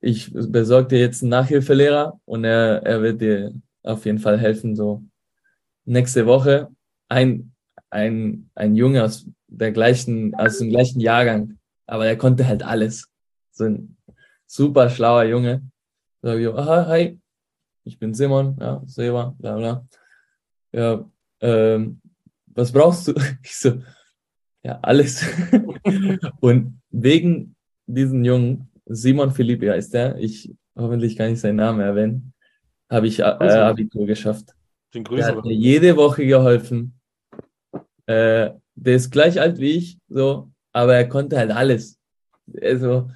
[0.00, 4.76] ich besorge dir jetzt einen Nachhilfelehrer und er, er wird dir auf jeden Fall helfen.
[4.76, 5.02] So
[5.84, 6.68] nächste Woche
[7.08, 7.52] ein,
[7.90, 13.08] ein, ein Junge aus der gleichen, aus dem gleichen Jahrgang, aber er konnte halt alles.
[13.52, 13.96] So ein
[14.46, 15.62] super schlauer Junge.
[16.22, 17.18] Sag ich, aha, hi,
[17.84, 19.86] ich bin Simon, ja, Seba, bla bla.
[20.72, 21.04] Ja,
[21.40, 22.00] ähm,
[22.46, 23.14] was brauchst du?
[23.42, 23.82] Ich so,
[24.62, 25.24] ja, alles.
[26.40, 27.54] und wegen
[27.86, 30.18] diesen Jungen Simon Philippi heißt der.
[30.18, 32.32] Ich hoffentlich kann ich seinen Namen erwähnen.
[32.90, 34.54] Habe ich äh, Abitur geschafft.
[34.94, 36.98] Den der hat mir jede Woche geholfen.
[38.06, 41.98] Äh, der ist gleich alt wie ich, so, aber er konnte halt alles.
[42.60, 43.10] Also,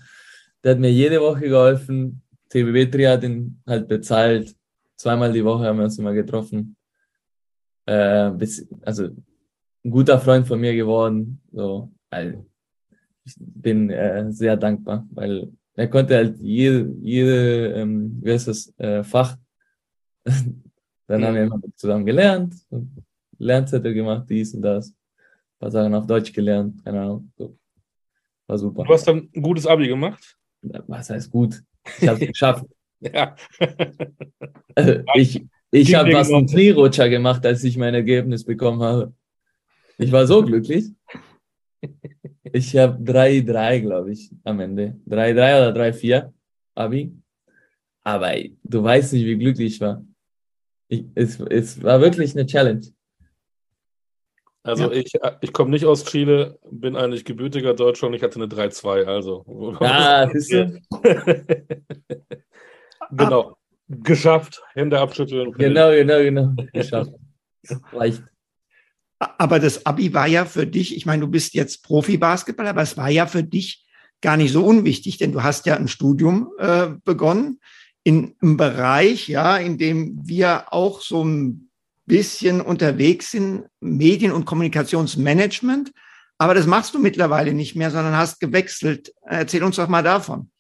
[0.69, 2.21] der hat mir jede Woche geholfen.
[2.51, 4.55] TBB Tri hat ihn halt bezahlt.
[4.97, 6.77] Zweimal die Woche haben wir uns immer getroffen.
[7.87, 11.41] Äh, bis, also ein guter Freund von mir geworden.
[11.53, 12.45] So, also,
[13.25, 18.75] ich bin äh, sehr dankbar, weil er konnte halt jede, jede ähm, wie heißt das,
[18.77, 19.39] äh, Fach,
[20.25, 22.55] dann haben wir immer zusammen gelernt,
[23.39, 27.57] Lernzettel gemacht, dies und das, ein paar Sachen auf Deutsch gelernt, keine Ahnung, so.
[28.47, 28.85] war super.
[28.85, 30.38] Du hast dann ein gutes Abi gemacht?
[30.63, 31.63] Was heißt gut?
[32.01, 32.65] Ich habe es geschafft.
[33.01, 33.37] ja.
[34.75, 39.13] Also, ich ich habe was einen Knierutscher gemacht, als ich mein Ergebnis bekommen habe.
[39.99, 40.87] Ich war so glücklich.
[42.53, 44.97] Ich habe 3-3, glaube ich, am Ende.
[45.07, 45.33] 3-3
[45.71, 46.33] oder 3-4
[46.75, 47.13] Abi.
[48.03, 48.33] Aber
[48.65, 50.03] du weißt nicht, wie glücklich ich war.
[50.89, 52.87] Ich, es, es war wirklich eine Challenge.
[54.69, 55.01] Also ja.
[55.01, 59.05] ich, ich komme nicht aus Chile, bin eigentlich gebürtiger Deutscher und ich hatte eine 3-2,
[59.05, 59.77] also.
[59.81, 60.81] Ah, siehst du?
[63.11, 63.57] genau.
[63.89, 64.63] Geschafft.
[64.75, 65.53] Hände abschütteln.
[65.53, 66.53] Genau, genau, genau.
[66.75, 67.13] Geschafft.
[67.93, 68.23] Reicht.
[69.19, 72.99] Aber das Abi war ja für dich, ich meine, du bist jetzt Profi-Basketballer, aber es
[72.99, 73.87] war ja für dich
[74.21, 77.61] gar nicht so unwichtig, denn du hast ja ein Studium äh, begonnen
[78.05, 81.68] in einem Bereich, ja, in dem wir auch so ein
[82.09, 85.93] bisschen unterwegs sind, Medien- und Kommunikationsmanagement.
[86.39, 89.13] Aber das machst du mittlerweile nicht mehr, sondern hast gewechselt.
[89.23, 90.51] Erzähl uns doch mal davon.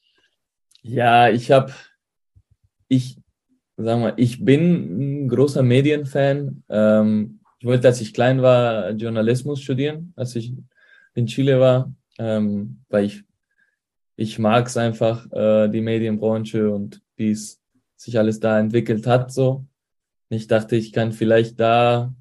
[0.82, 1.72] Ja, ich habe,
[2.88, 3.18] ich,
[3.76, 6.64] sag mal, ich bin ein großer Medienfan.
[6.68, 10.52] Ähm, ich wollte, als ich klein war, Journalismus studieren, als ich
[11.14, 13.24] in Chile war, ähm, weil ich,
[14.16, 17.60] ich mag es einfach, äh, die Medienbranche und wie es
[17.96, 19.66] sich alles da entwickelt hat, so.
[20.30, 22.14] Ich dachte, ich kann vielleicht da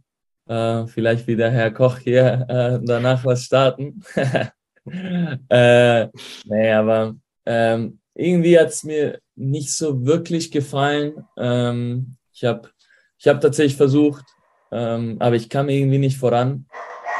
[0.48, 4.02] äh, vielleicht wieder Herr Koch hier äh, danach was starten.
[5.50, 6.08] äh,
[6.46, 7.16] nee, aber
[7.46, 11.26] ähm, irgendwie hat es mir nicht so wirklich gefallen.
[11.38, 12.70] Ähm, ich habe
[13.18, 14.26] ich hab tatsächlich versucht,
[14.72, 16.66] ähm, aber ich kam irgendwie nicht voran.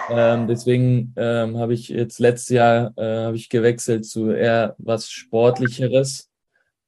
[0.10, 5.10] Ähm, deswegen ähm, habe ich jetzt letztes Jahr äh, habe ich gewechselt zu eher was
[5.10, 6.30] Sportlicheres.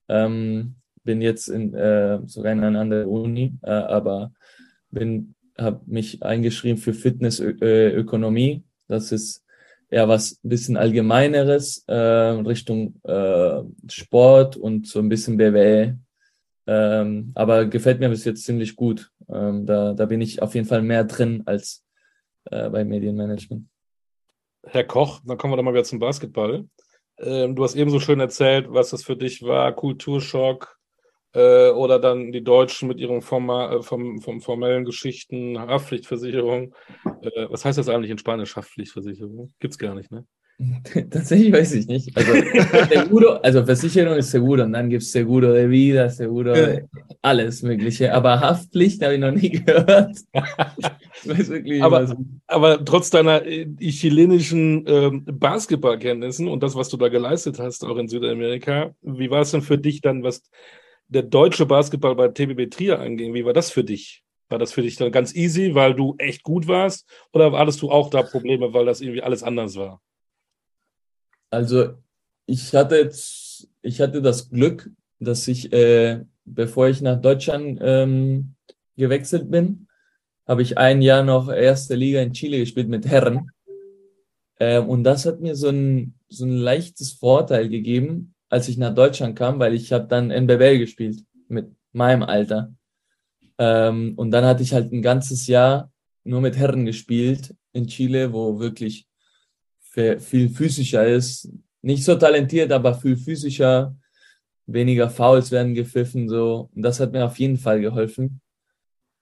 [0.08, 0.79] Ähm,
[1.10, 4.32] bin jetzt in, äh, sogar in einer anderen Uni, äh, aber
[4.92, 8.64] bin habe mich eingeschrieben für Fitnessökonomie.
[8.88, 9.44] Das ist
[9.90, 15.98] eher was ein bisschen allgemeineres äh, Richtung äh, Sport und so ein bisschen BWL.
[16.68, 19.10] Ähm, aber gefällt mir bis jetzt ziemlich gut.
[19.28, 21.84] Ähm, da, da bin ich auf jeden Fall mehr drin als
[22.52, 23.66] äh, bei Medienmanagement.
[24.64, 26.66] Herr Koch, dann kommen wir doch mal wieder zum Basketball.
[27.18, 30.79] Ähm, du hast eben so schön erzählt, was das für dich war, Kulturschock
[31.34, 36.74] äh, oder dann die Deutschen mit ihren forma, äh, vom, vom formellen Geschichten, Haftpflichtversicherung.
[37.22, 39.54] Äh, was heißt das eigentlich in Spanisch, Haftpflichtversicherung?
[39.60, 40.26] Gibt es gar nicht, ne?
[41.10, 42.18] Tatsächlich weiß ich nicht.
[42.18, 42.34] Also,
[42.90, 46.84] Seguro, also Versicherung ist Seguro und dann gibt es Seguro de Vida, Seguro, de
[47.22, 48.14] alles Mögliche.
[48.14, 50.18] Aber Haftpflicht habe ich noch nie gehört.
[51.82, 52.16] Aber, was.
[52.48, 57.98] aber trotz deiner äh, chilenischen äh, Basketballkenntnissen und das, was du da geleistet hast, auch
[57.98, 60.44] in Südamerika, wie war es denn für dich dann, was
[61.10, 63.34] der deutsche Basketball bei TBB Trier anging?
[63.34, 64.24] Wie war das für dich?
[64.48, 67.08] War das für dich dann ganz easy, weil du echt gut warst?
[67.34, 70.02] Oder hattest du auch da Probleme, weil das irgendwie alles anders war?
[71.52, 71.96] Also
[72.46, 78.56] ich hatte jetzt, ich hatte das Glück, dass ich, äh, bevor ich nach Deutschland ähm,
[78.96, 79.88] gewechselt bin,
[80.48, 83.52] habe ich ein Jahr noch erste Liga in Chile gespielt mit Herren.
[84.60, 88.94] Ähm, und das hat mir so ein, so ein leichtes Vorteil gegeben, als ich nach
[88.94, 92.74] Deutschland kam, weil ich habe dann NBL gespielt mit meinem Alter.
[93.58, 95.92] Ähm, und dann hatte ich halt ein ganzes Jahr
[96.24, 99.08] nur mit Herren gespielt in Chile, wo wirklich
[100.20, 101.50] viel physischer ist.
[101.82, 103.96] Nicht so talentiert, aber viel physischer.
[104.66, 106.70] Weniger Fouls werden gepfiffen, so.
[106.76, 108.42] Und das hat mir auf jeden Fall geholfen.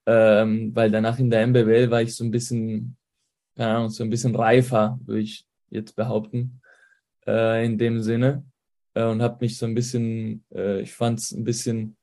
[0.06, 2.98] Ähm, weil danach in der MBWL war ich so ein bisschen,
[3.56, 6.62] keine Ahnung, so ein bisschen reifer, würde ich jetzt behaupten,
[7.26, 8.46] äh, in dem Sinne.
[8.97, 11.97] Äh, und habe mich so ein bisschen, äh, ich fand es ein bisschen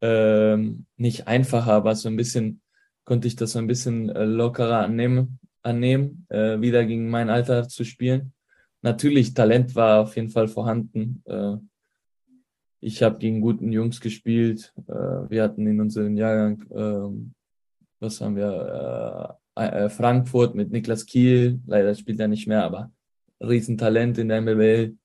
[0.00, 2.60] ähm, nicht einfacher, aber so ein bisschen
[3.04, 7.68] konnte ich das so ein bisschen äh, lockerer annehmen annehmen, äh, wieder gegen mein Alter
[7.68, 8.32] zu spielen.
[8.82, 11.22] Natürlich, Talent war auf jeden Fall vorhanden.
[11.24, 11.56] Äh,
[12.80, 14.74] ich habe gegen guten Jungs gespielt.
[14.86, 17.32] Äh, wir hatten in unserem Jahrgang, äh,
[18.00, 21.60] was haben wir, äh, äh, Frankfurt mit Niklas Kiel.
[21.66, 22.92] Leider spielt er nicht mehr, aber
[23.40, 24.96] Riesentalent in der MBL.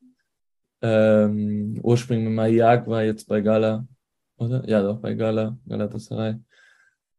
[0.81, 3.85] Ähm, ursprünglich Mariak war jetzt bei Gala,
[4.37, 4.67] oder?
[4.67, 6.35] Ja, doch, bei Gala, Galatasaray.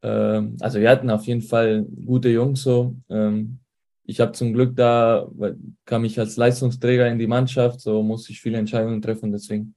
[0.02, 2.96] Ähm, also wir hatten auf jeden Fall gute Jungs so.
[3.08, 3.60] Ähm,
[4.04, 5.28] ich habe zum Glück da,
[5.84, 9.76] kam ich als Leistungsträger in die Mannschaft, so musste ich viele Entscheidungen treffen, deswegen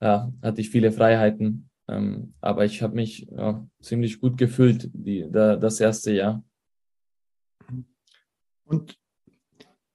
[0.00, 1.68] ja, hatte ich viele Freiheiten.
[1.88, 6.44] Ähm, aber ich habe mich ja, ziemlich gut gefühlt die, da, das erste Jahr.
[8.64, 8.96] Und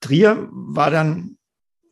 [0.01, 1.37] Trier war dann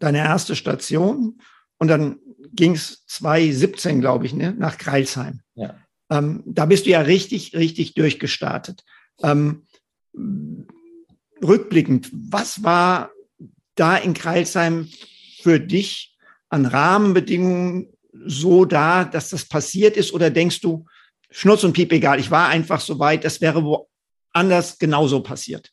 [0.03, 1.39] deine erste Station
[1.77, 2.19] und dann
[2.53, 5.41] ging es 2017, glaube ich, ne, nach Kreilsheim.
[5.55, 5.75] Ja.
[6.11, 8.83] Ähm, da bist du ja richtig, richtig durchgestartet.
[9.23, 9.65] Ähm,
[11.41, 13.11] rückblickend, was war
[13.75, 14.89] da in Kreilsheim
[15.41, 16.17] für dich
[16.49, 17.89] an Rahmenbedingungen
[18.25, 20.13] so da, dass das passiert ist?
[20.13, 20.85] Oder denkst du,
[21.31, 25.72] Schnurz und Piep egal, ich war einfach so weit, das wäre woanders genauso passiert?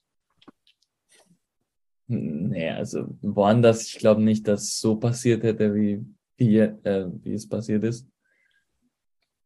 [2.12, 6.04] Nee, also woanders, ich glaube nicht, dass es so passiert hätte, wie,
[6.36, 8.04] wie, äh, wie es passiert ist.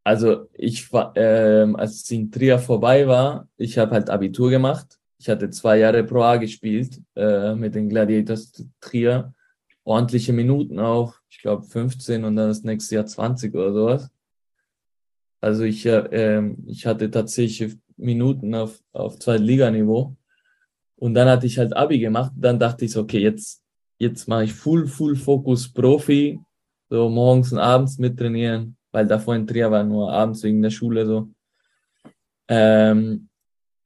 [0.03, 4.98] Also ich war, ähm, als es in Trier vorbei war, ich habe halt Abitur gemacht.
[5.18, 9.35] Ich hatte zwei Jahre Pro A gespielt äh, mit den Gladiators Trier.
[9.85, 14.11] Ordentliche Minuten auch, ich glaube 15 und dann das nächste Jahr 20 oder sowas.
[15.42, 20.16] Also ich, äh, ich hatte tatsächlich Minuten auf, auf Zweitliganiveau.
[20.96, 22.33] Und dann hatte ich halt Abi gemacht.
[22.37, 23.62] Dann dachte ich so, okay, jetzt,
[23.98, 26.40] jetzt mache ich Full, Full Fokus Profi.
[26.90, 31.04] So morgens und abends mittrainieren weil davor in Trier war nur abends wegen der Schule
[31.04, 31.28] so.
[32.46, 33.28] Ähm,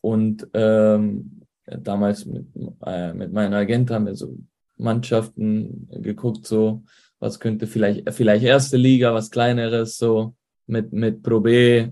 [0.02, 2.46] und ähm, damals mit,
[2.84, 4.36] äh, mit meinem Agent haben wir so
[4.76, 6.84] Mannschaften geguckt, so
[7.20, 10.34] was könnte vielleicht, vielleicht erste Liga, was kleineres, so
[10.66, 11.88] mit, mit Pro B.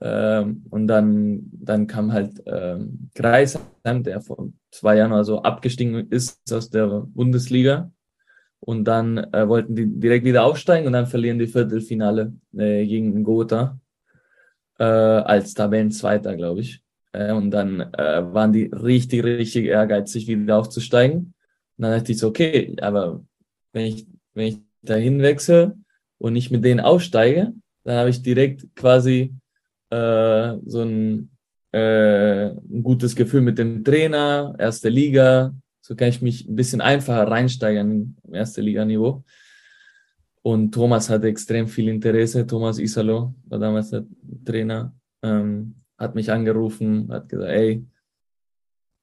[0.00, 6.08] Ähm, und dann, dann kam halt ähm, Kreisheim, der vor zwei Jahren oder so abgestiegen
[6.10, 7.90] ist aus der Bundesliga
[8.60, 13.24] und dann äh, wollten die direkt wieder aufsteigen und dann verlieren die Viertelfinale äh, gegen
[13.24, 13.78] Gotha
[14.78, 16.82] äh, als Tabellenzweiter, glaube ich.
[17.12, 21.34] Äh, und dann äh, waren die richtig, richtig ehrgeizig, wieder aufzusteigen.
[21.76, 23.24] Und dann dachte ich so, okay, aber
[23.72, 25.76] wenn ich, wenn ich dahin wechsle
[26.18, 29.34] und nicht mit denen aufsteige, dann habe ich direkt quasi
[29.90, 31.30] äh, so ein,
[31.72, 35.54] äh, ein gutes Gefühl mit dem Trainer, erste Liga.
[35.80, 39.24] So kann ich mich ein bisschen einfacher reinsteigern im erste Liga-Niveau.
[40.42, 42.46] Und Thomas hatte extrem viel Interesse.
[42.46, 44.04] Thomas Isalo war damals der
[44.44, 47.84] Trainer, ähm, hat mich angerufen, hat gesagt, ey,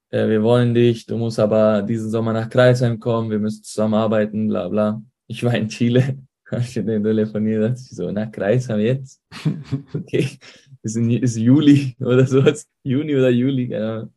[0.09, 4.47] äh, wir wollen dich, du musst aber diesen Sommer nach Kreisheim kommen, wir müssen zusammenarbeiten,
[4.47, 5.01] bla bla.
[5.27, 6.17] Ich war in Chile,
[6.51, 9.21] habe ich den telefoniert, ich so, nach Kreisheim jetzt?
[9.93, 10.29] Okay,
[10.83, 14.13] ist, ist Juli oder sowas, Juni oder Juli, keine Ahnung.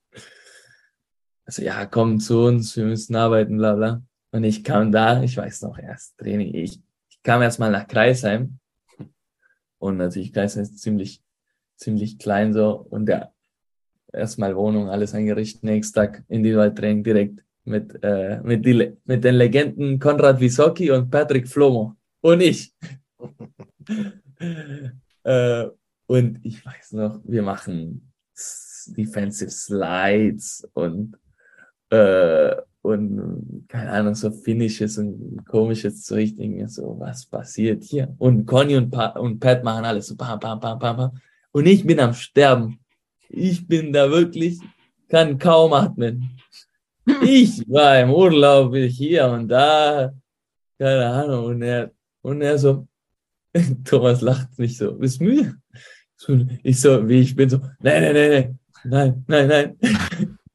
[1.44, 4.03] Also ja, komm zu uns, wir müssen arbeiten, bla bla.
[4.31, 6.81] Und ich kam da, ich weiß noch, erst Training, ich
[7.23, 8.59] kam erstmal nach Kreisheim.
[9.79, 11.23] Und natürlich Kreisheim ist ziemlich,
[11.77, 12.87] ziemlich klein so.
[12.90, 13.33] Und ja,
[14.12, 19.99] erstmal Wohnung, alles eingerichtet, nächsten Tag Individualtraining direkt mit, äh, mit, die, mit den Legenden
[19.99, 21.96] Konrad Wisocki und Patrick Flomo.
[22.20, 22.75] Und ich.
[25.25, 25.66] äh,
[26.11, 28.11] und ich weiß noch, wir machen
[28.88, 31.16] Defensive Slides und
[31.90, 36.35] äh, und keine Ahnung, so Finishes und komisches Zeug.
[36.35, 38.12] Denke so, was passiert hier?
[38.18, 41.11] Und Conny und, pa und Pat machen alles so bam, bam, bam, bam, bam.
[41.53, 42.81] Und ich bin am Sterben.
[43.29, 44.59] Ich bin da wirklich,
[45.09, 46.29] kann kaum atmen.
[47.23, 50.12] Ich war im Urlaub, ich hier und da,
[50.77, 51.44] keine Ahnung.
[51.44, 51.92] Und er,
[52.23, 52.88] und er so,
[53.85, 55.60] Thomas lacht nicht so, bist müde?
[56.62, 59.76] Ich so, wie ich bin so, nein, nein, nein, nein, nein, nein,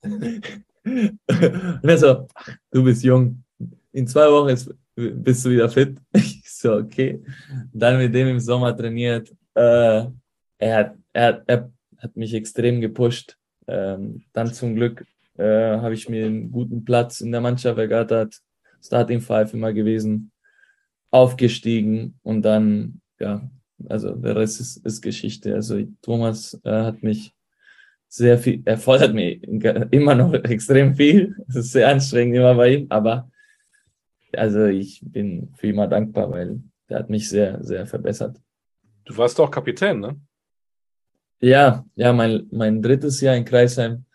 [0.03, 0.63] nein.
[1.81, 2.27] Und er so,
[2.71, 3.43] du bist jung.
[3.91, 5.97] In zwei Wochen ist, bist du wieder fit.
[6.13, 7.21] Ich so, okay.
[7.73, 9.29] Dann mit dem im Sommer trainiert.
[9.53, 10.05] Äh,
[10.57, 13.37] er, hat, er, er hat mich extrem gepusht.
[13.67, 15.05] Ähm, dann zum Glück
[15.37, 18.39] äh, habe ich mir einen guten Platz in der Mannschaft ergattert.
[18.81, 20.31] Starting Five immer gewesen.
[21.11, 23.49] Aufgestiegen und dann, ja,
[23.87, 25.53] also der Rest ist, ist Geschichte.
[25.53, 27.33] Also Thomas äh, hat mich
[28.07, 29.41] sehr viel, er fordert mir
[29.91, 31.35] immer noch extrem viel.
[31.47, 33.29] Es ist sehr anstrengend immer bei ihm, aber
[34.33, 38.39] also ich bin für immer dankbar, weil der hat mich sehr, sehr verbessert.
[39.05, 40.19] Du warst doch Kapitän, ne?
[41.41, 44.05] Ja, ja, mein, mein drittes Jahr in Kreisheim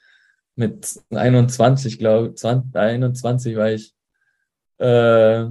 [0.57, 3.94] mit 21, glaube ich, 21 war ich.
[4.79, 5.44] Äh,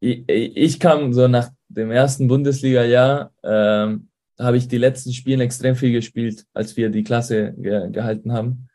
[0.00, 3.96] ich, ich kam so nach dem ersten Bundesliga-Jahr, äh,
[4.38, 8.68] habe ich die letzten Spiele extrem viel gespielt, als wir die Klasse ge gehalten haben.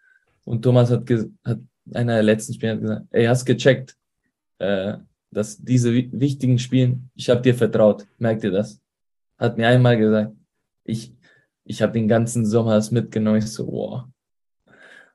[0.46, 1.10] Und Thomas hat,
[1.44, 1.60] hat
[1.94, 3.96] einer der letzten Spiele gesagt, ey, hast gecheckt,
[4.60, 4.98] äh,
[5.32, 8.82] dass diese wichtigen Spielen, ich habe dir vertraut, merkt ihr das?
[9.38, 10.34] Hat mir einmal gesagt,
[10.84, 11.14] ich,
[11.64, 13.38] ich habe den ganzen Sommer das mitgenommen.
[13.38, 14.04] Ich so, wow.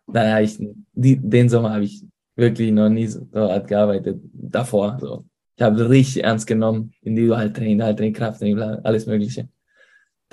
[0.06, 0.58] Naja, ich,
[0.92, 2.04] die, den Sommer habe ich
[2.36, 4.20] wirklich noch nie so hart gearbeitet.
[4.32, 5.24] Davor, so.
[5.56, 9.48] Ich habe richtig ernst genommen, Individualtraining, halt Training, Krafttraining, alles Mögliche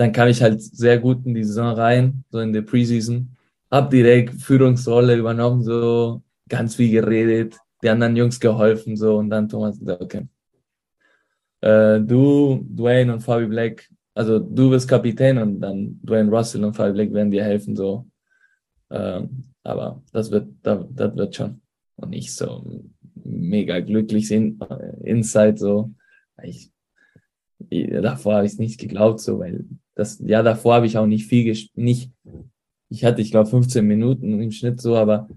[0.02, 3.36] dann kam ich halt sehr gut in die Saison rein, so in der Preseason.
[3.70, 9.48] Hab direkt Führungsrolle übernommen, so ganz viel geredet, die anderen Jungs geholfen, so und dann
[9.48, 10.28] Thomas gesagt, okay.
[11.62, 16.76] Äh, du, Dwayne und Fabi Black, also du bist Kapitän und dann Dwayne Russell und
[16.76, 18.08] Fabi Black werden dir helfen, so.
[18.90, 21.62] Ähm, aber das wird, das, das wird schon.
[21.98, 22.84] Und ich so
[23.24, 24.60] mega glücklich in,
[25.04, 25.92] inside, so.
[26.44, 26.72] Ich,
[27.70, 31.28] davor habe ich es nicht geglaubt, so, weil das Jahr davor habe ich auch nicht
[31.28, 32.12] viel nicht,
[32.90, 35.30] ich hatte, ich glaube, 15 Minuten im Schnitt so, aber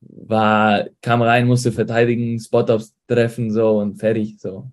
[0.00, 4.70] war, kam rein, musste verteidigen, Spot-Ups treffen, so und fertig, so.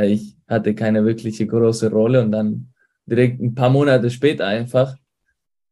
[0.00, 2.72] Ich hatte keine wirkliche große Rolle und dann
[3.06, 4.96] direkt ein paar Monate später einfach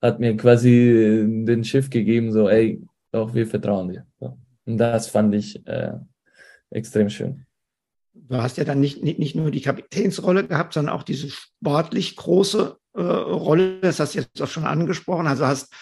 [0.01, 4.07] hat mir quasi den Schiff gegeben, so, ey, doch, wir vertrauen dir.
[4.21, 4.39] So.
[4.69, 5.95] Und das fand ich äh,
[6.71, 7.47] extrem schön
[8.29, 12.17] du hast ja dann nicht, nicht, nicht nur die Kapitänsrolle gehabt, sondern auch diese sportlich
[12.17, 13.81] große äh, Rolle.
[13.81, 15.27] Das hast du jetzt auch schon angesprochen.
[15.27, 15.73] Also hast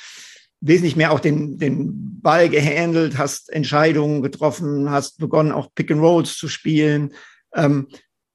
[0.61, 6.01] wesentlich mehr auch den, den Ball gehandelt, hast Entscheidungen getroffen, hast begonnen, auch Pick and
[6.01, 7.13] Rolls zu spielen.
[7.55, 7.89] Ähm,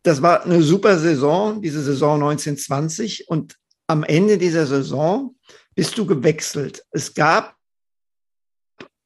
[0.03, 3.27] das war eine super Saison, diese Saison 1920.
[3.27, 3.55] Und
[3.87, 5.35] am Ende dieser Saison
[5.75, 6.83] bist du gewechselt.
[6.91, 7.55] Es gab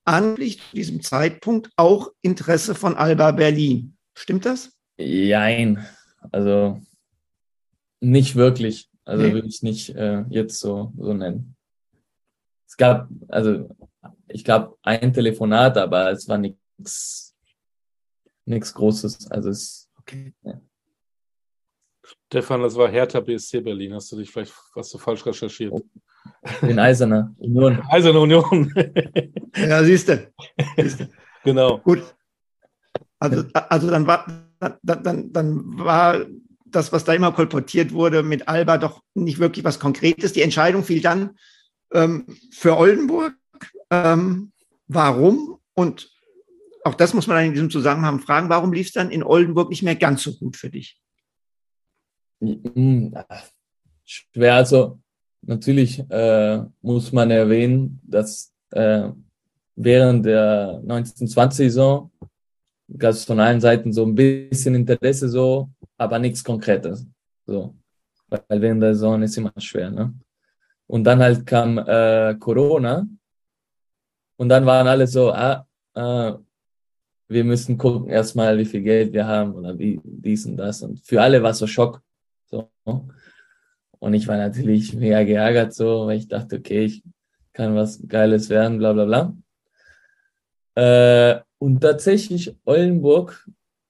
[0.06, 3.98] anlich zu diesem Zeitpunkt auch Interesse von Alba Berlin.
[4.14, 4.72] Stimmt das?
[4.98, 5.86] Jein.
[6.32, 6.82] Also
[8.00, 8.90] nicht wirklich.
[9.04, 9.34] Also nee.
[9.34, 11.56] würde ich nicht äh, jetzt so, so nennen.
[12.68, 13.70] Es gab, also
[14.28, 17.36] ich glaube, ein Telefonat, aber es war nichts
[18.46, 19.30] nichts Großes.
[19.32, 19.90] Also es.
[20.00, 20.34] Okay.
[20.44, 20.62] Ja.
[22.28, 23.94] Stefan, das war Hertha BSC Berlin.
[23.94, 25.74] Hast du dich vielleicht was du falsch recherchiert?
[26.62, 27.82] In Eiserner Union.
[27.90, 28.74] Eiserne Union.
[29.56, 30.32] ja, siehst du.
[31.44, 31.80] Genau.
[31.80, 32.04] Gut.
[33.20, 34.26] Also, also dann war,
[34.60, 36.26] dann, dann, dann war
[36.66, 40.34] das, was da immer kolportiert wurde mit Alba, doch nicht wirklich was Konkretes.
[40.34, 41.38] Die Entscheidung fiel dann
[41.94, 43.36] ähm, für Oldenburg.
[43.90, 44.52] Ähm,
[44.88, 45.60] warum?
[45.74, 46.12] Und
[46.84, 49.70] auch das muss man dann in diesem Zusammenhang fragen, warum lief es dann in Oldenburg
[49.70, 51.00] nicht mehr ganz so gut für dich?
[52.42, 53.16] Hm,
[54.04, 55.00] schwer, also
[55.46, 59.10] natürlich äh, muss man erwähnen, dass äh,
[59.76, 62.12] während der 1920-Saison
[62.98, 67.06] gab es von allen Seiten so ein bisschen Interesse, so, aber nichts Konkretes.
[67.46, 67.76] So.
[68.30, 69.92] Weil während der Saison ist immer schwer.
[69.92, 70.14] Ne?
[70.88, 73.08] Und dann halt kam äh, Corona
[74.38, 76.34] und dann waren alle so, ah, äh,
[77.28, 80.84] wir müssen gucken erstmal, wie viel Geld wir haben oder wie dies und das.
[80.84, 82.02] Und für alle war es so Schock.
[82.46, 82.70] So.
[84.00, 87.04] Und ich war natürlich mega geärgert, so, weil ich dachte, okay, ich
[87.54, 89.36] kann was Geiles werden, bla bla bla.
[90.76, 93.48] Äh, und tatsächlich, Oldenburg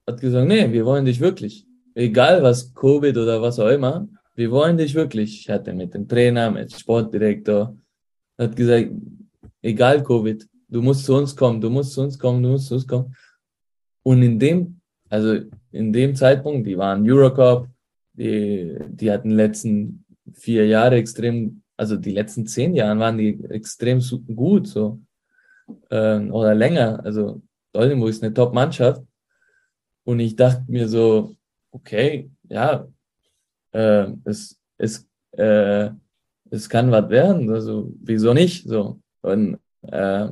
[0.08, 1.66] hat gesagt, nee, wir wollen dich wirklich.
[1.96, 5.42] Egal was Covid oder was auch immer, wir wollen dich wirklich.
[5.42, 7.76] Ich hatte mit dem Trainer, mit dem Sportdirektor,
[8.38, 8.92] hat gesagt,
[9.62, 12.76] egal Covid, du musst zu uns kommen, du musst zu uns kommen, du musst zu
[12.76, 13.16] uns kommen.
[14.04, 14.80] Und in dem,
[15.10, 15.40] also
[15.72, 17.68] in dem Zeitpunkt, die waren Eurocup,
[18.18, 24.02] die, die hatten letzten vier Jahre extrem, also die letzten zehn Jahre waren die extrem
[24.36, 25.00] gut, so,
[25.92, 27.04] ähm, oder länger.
[27.04, 27.42] Also
[27.74, 29.04] Oldenburg ist eine Top-Mannschaft.
[30.04, 31.36] Und ich dachte mir so,
[31.72, 32.88] okay, ja,
[33.72, 35.90] äh, es, es, äh,
[36.52, 38.68] es kann was werden, also wieso nicht?
[38.68, 39.02] So.
[39.22, 40.28] Und äh,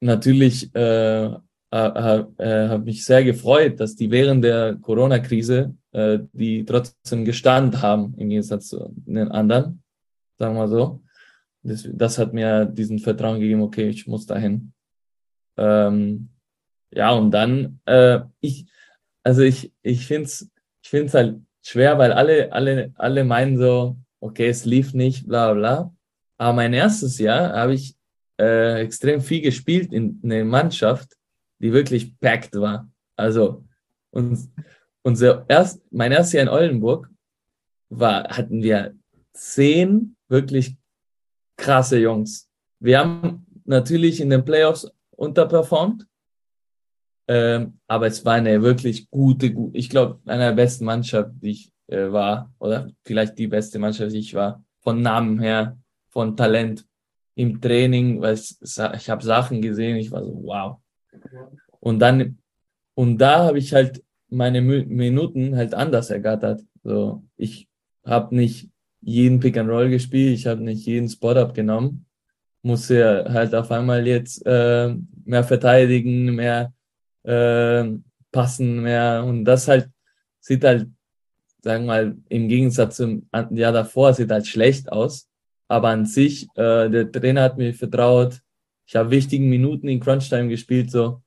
[0.00, 1.30] natürlich äh,
[1.76, 7.80] habe äh, hab mich sehr gefreut, dass die während der Corona-Krise äh, die trotzdem gestanden
[7.82, 9.82] haben, im Gegensatz zu den anderen,
[10.38, 11.02] sagen wir so.
[11.62, 14.72] Das, das hat mir diesen Vertrauen gegeben, okay, ich muss dahin.
[15.56, 16.28] Ähm,
[16.92, 18.66] ja, und dann, äh, ich,
[19.22, 20.50] also ich, ich finde es
[20.86, 25.52] ich find's halt schwer, weil alle, alle, alle meinen so, okay, es lief nicht, bla
[25.52, 25.92] bla.
[26.38, 27.96] Aber mein erstes Jahr habe ich
[28.38, 31.16] äh, extrem viel gespielt in, in einer Mannschaft,
[31.58, 32.90] die wirklich packed war.
[33.16, 33.64] Also,
[34.10, 34.50] und
[35.02, 37.10] unser erst, mein erstes Jahr in Oldenburg
[37.88, 38.94] war, hatten wir
[39.32, 40.76] zehn wirklich
[41.56, 42.48] krasse Jungs.
[42.80, 46.06] Wir haben natürlich in den Playoffs unterperformt,
[47.28, 51.72] ähm, aber es war eine wirklich gute, ich glaube, eine der besten Mannschaft, die ich
[51.88, 55.78] äh, war, oder vielleicht die beste Mannschaft, die ich war, von Namen her,
[56.08, 56.86] von Talent
[57.34, 60.78] im Training, weil ich, ich habe Sachen gesehen, ich war so, wow.
[61.80, 62.38] Und dann,
[62.94, 66.62] und da habe ich halt meine Minuten halt anders ergattert.
[66.82, 67.68] So, ich
[68.04, 72.06] habe nicht jeden Pick and Roll gespielt, ich habe nicht jeden Spot abgenommen,
[72.62, 74.94] musste halt auf einmal jetzt äh,
[75.24, 76.72] mehr verteidigen, mehr
[77.22, 77.84] äh,
[78.32, 79.24] passen, mehr.
[79.24, 79.90] Und das halt
[80.40, 80.88] sieht halt,
[81.62, 85.28] sagen wir mal, im Gegensatz zum Jahr davor sieht halt schlecht aus,
[85.68, 88.40] aber an sich, äh, der Trainer hat mir vertraut,
[88.86, 91.22] ich habe wichtigen Minuten in Crunch Time gespielt, so.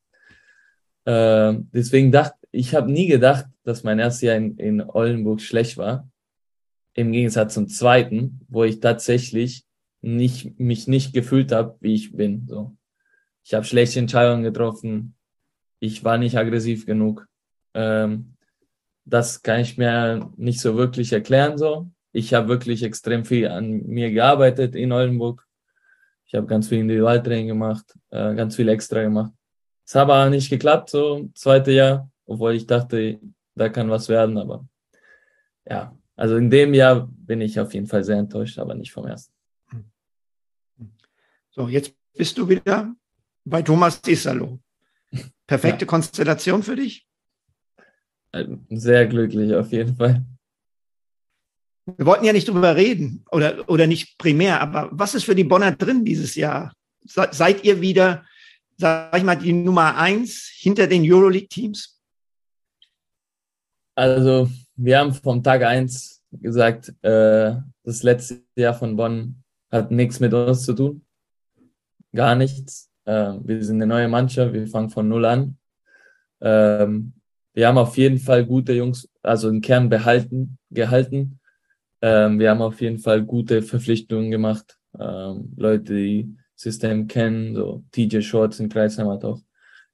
[1.06, 5.78] Äh, deswegen dachte ich habe nie gedacht, dass mein erstes Jahr in, in Oldenburg schlecht
[5.78, 6.10] war.
[6.94, 9.66] Im Gegensatz zum zweiten, wo ich tatsächlich
[10.02, 12.48] nicht, mich nicht gefühlt habe, wie ich bin.
[12.48, 12.76] So.
[13.44, 15.16] Ich habe schlechte Entscheidungen getroffen.
[15.80, 17.28] Ich war nicht aggressiv genug.
[17.74, 18.36] Ähm,
[19.06, 21.58] das kann ich mir nicht so wirklich erklären.
[21.58, 21.92] So.
[22.12, 25.46] Ich habe wirklich extrem viel an mir gearbeitet in Oldenburg.
[26.30, 29.34] Ich habe ganz viel Individualtraining gemacht, äh, ganz viel extra gemacht.
[29.86, 33.20] Es hat aber nicht geklappt, so zweite Jahr obwohl ich dachte,
[33.56, 34.68] da kann was werden, aber
[35.68, 39.08] ja, also in dem Jahr bin ich auf jeden Fall sehr enttäuscht, aber nicht vom
[39.08, 39.34] ersten.
[41.50, 42.94] So, jetzt bist du wieder
[43.44, 44.60] bei Thomas Isalo.
[45.48, 45.88] Perfekte ja.
[45.88, 47.08] Konstellation für dich?
[48.70, 50.24] Sehr glücklich auf jeden Fall.
[51.98, 55.44] Wir wollten ja nicht drüber reden oder, oder nicht primär, aber was ist für die
[55.44, 56.74] Bonner drin dieses Jahr?
[57.06, 58.26] Seid ihr wieder,
[58.78, 62.00] sag ich mal, die Nummer eins hinter den Euroleague-Teams?
[63.96, 70.20] Also, wir haben vom Tag eins gesagt, äh, das letzte Jahr von Bonn hat nichts
[70.20, 71.02] mit uns zu tun.
[72.14, 72.90] Gar nichts.
[73.06, 75.58] Äh, wir sind eine neue Mannschaft, wir fangen von Null an.
[76.42, 77.14] Ähm,
[77.54, 81.39] wir haben auf jeden Fall gute Jungs, also den Kern behalten, gehalten.
[82.02, 84.78] Ähm, wir haben auf jeden Fall gute Verpflichtungen gemacht.
[85.00, 89.42] Ähm, Leute, die System kennen, so TJ Shorts in Kreisheim hat auch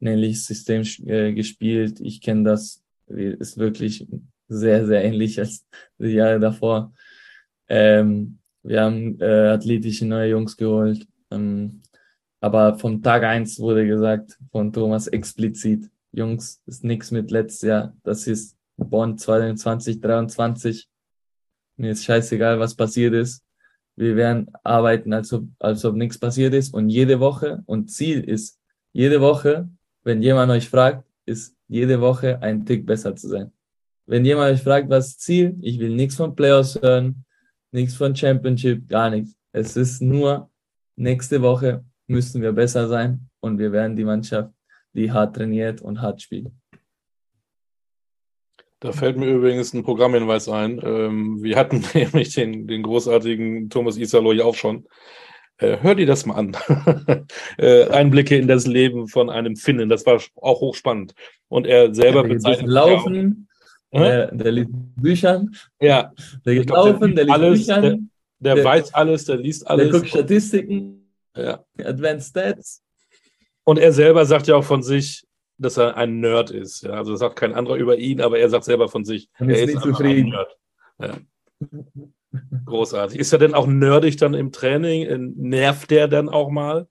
[0.02, 2.00] ein ähnliches System äh, gespielt.
[2.02, 4.08] Ich kenne das ist wirklich
[4.48, 5.66] sehr, sehr ähnlich als
[5.98, 6.94] die Jahre davor.
[7.68, 11.08] Ähm, wir haben äh, athletische neue Jungs geholt.
[11.32, 11.82] Ähm,
[12.40, 17.96] aber vom Tag eins wurde gesagt von Thomas explizit, Jungs, ist nichts mit letztes Jahr.
[18.04, 20.88] Das ist Bonn 2023.
[21.78, 23.44] Mir ist scheißegal, was passiert ist.
[23.96, 26.74] Wir werden arbeiten, als ob, als ob nichts passiert ist.
[26.74, 28.60] Und jede Woche, und Ziel ist,
[28.94, 29.70] jede Woche,
[30.04, 33.52] wenn jemand euch fragt, ist jede Woche ein Tick besser zu sein.
[34.06, 37.26] Wenn jemand euch fragt, was Ziel, ich will nichts von Playoffs hören,
[37.72, 39.36] nichts von Championship, gar nichts.
[39.52, 40.50] Es ist nur,
[40.96, 44.54] nächste Woche müssen wir besser sein und wir werden die Mannschaft,
[44.94, 46.52] die hart trainiert und hart spielt.
[48.80, 50.82] Da fällt mir übrigens ein Programmhinweis ein.
[50.84, 54.86] Ähm, wir hatten nämlich den, den großartigen Thomas Isalo hier auch schon.
[55.58, 56.58] Äh, hör dir das mal an.
[57.58, 59.88] äh, Einblicke in das Leben von einem Finnen.
[59.88, 61.14] Das war auch hochspannend.
[61.48, 62.68] Und er selber der bezeichnet.
[62.70, 63.48] Laufen,
[63.94, 65.56] der, der liest Büchern.
[65.80, 66.12] Ja.
[66.46, 67.82] Der geht glaub, laufen, der, der liest alles, Büchern.
[67.82, 68.00] Der,
[68.40, 69.90] der, der, weiß alles, der liest alles.
[69.90, 71.10] Der guckt Statistiken.
[71.36, 71.64] Ja.
[71.84, 72.84] Advanced Stats.
[73.64, 75.25] Und er selber sagt ja auch von sich,
[75.58, 76.84] dass er ein Nerd ist.
[76.84, 76.92] Ja?
[76.92, 79.68] Also das sagt kein anderer über ihn, aber er sagt selber von sich, er ist
[79.68, 80.34] nicht zufrieden.
[81.00, 81.18] Ja.
[82.66, 83.20] Großartig.
[83.20, 85.34] Ist er denn auch nerdig dann im Training?
[85.38, 86.88] Nervt der dann auch mal?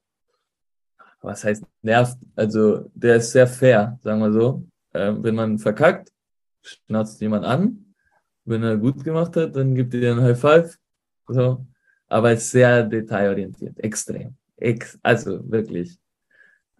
[1.21, 2.19] Was heißt nervt?
[2.37, 4.67] Also der ist sehr fair, sagen wir so.
[4.93, 6.13] Ähm, wenn man verkackt,
[6.63, 7.95] schnauzt jemand an.
[8.45, 10.79] Wenn er gut gemacht hat, dann gibt er einen High Five.
[11.29, 11.67] So.
[12.09, 14.37] Aber ist sehr detailorientiert, extrem.
[14.57, 15.99] Ex also wirklich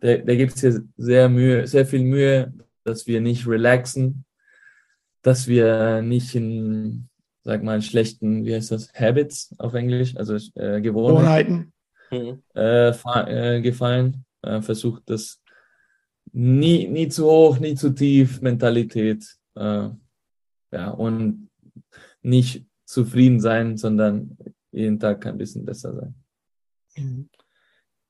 [0.05, 2.53] der, der gibt sich sehr Mühe, sehr viel Mühe,
[2.85, 4.27] dass wir nicht relaxen,
[5.23, 7.09] dass wir nicht in,
[7.43, 11.73] sag mal, schlechten, wie heißt das, Habits auf Englisch, also äh, Gewohnheiten,
[12.11, 12.43] Gewohnheiten.
[12.55, 14.27] Äh, äh, gefallen.
[14.43, 15.43] Äh, versucht das
[16.33, 19.25] nie, nie zu hoch, nie zu tief, Mentalität.
[19.55, 19.89] Äh,
[20.71, 21.49] ja, und
[22.21, 24.37] nicht zufrieden sein, sondern
[24.71, 26.15] jeden Tag ein bisschen besser sein.
[26.97, 27.29] Mhm.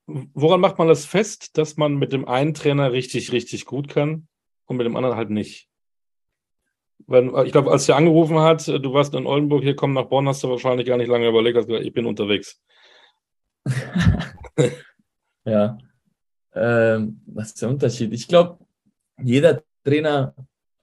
[0.07, 4.27] Woran macht man das fest, dass man mit dem einen Trainer richtig, richtig gut kann
[4.65, 5.67] und mit dem anderen halt nicht?
[7.07, 10.27] Wenn, ich glaube, als er angerufen hat, du warst in Oldenburg, hier komm nach Bonn,
[10.27, 12.61] hast du wahrscheinlich gar nicht lange überlegt, hast gesagt, ich bin unterwegs.
[15.45, 15.77] ja.
[16.53, 18.13] Ähm, was ist der Unterschied?
[18.13, 18.59] Ich glaube,
[19.21, 20.33] jeder Trainer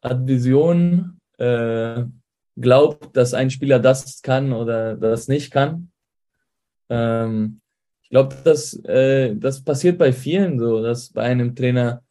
[0.02, 2.04] hat Visionen, äh,
[2.56, 5.90] glaubt, dass ein Spieler das kann oder das nicht kann.
[6.90, 7.61] Ähm,
[8.12, 12.02] glaube, das, äh, das passiert bei vielen so, dass bei einem Trainer,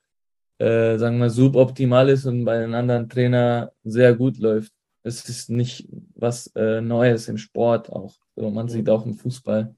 [0.58, 4.74] äh, sagen wir, suboptimal ist und bei einem anderen Trainer sehr gut läuft.
[5.04, 8.16] Es ist nicht was äh, Neues im Sport auch.
[8.36, 9.76] So, man sieht auch im Fußball.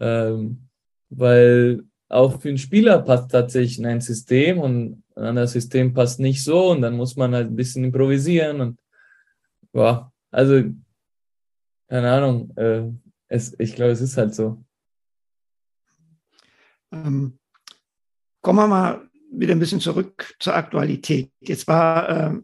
[0.00, 0.68] Ähm,
[1.10, 6.42] weil auch für einen Spieler passt tatsächlich ein System und ein anderes System passt nicht
[6.42, 8.80] so und dann muss man halt ein bisschen improvisieren und
[9.74, 10.62] ja, also
[11.88, 12.90] keine Ahnung, äh,
[13.28, 14.64] es, ich glaube, es ist halt so.
[16.94, 17.38] Ähm,
[18.40, 21.30] kommen wir mal wieder ein bisschen zurück zur Aktualität.
[21.40, 22.34] Jetzt war äh,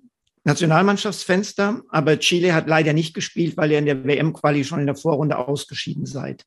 [0.45, 4.97] Nationalmannschaftsfenster, aber Chile hat leider nicht gespielt, weil ihr in der WM-Quali schon in der
[4.97, 6.45] Vorrunde ausgeschieden seid.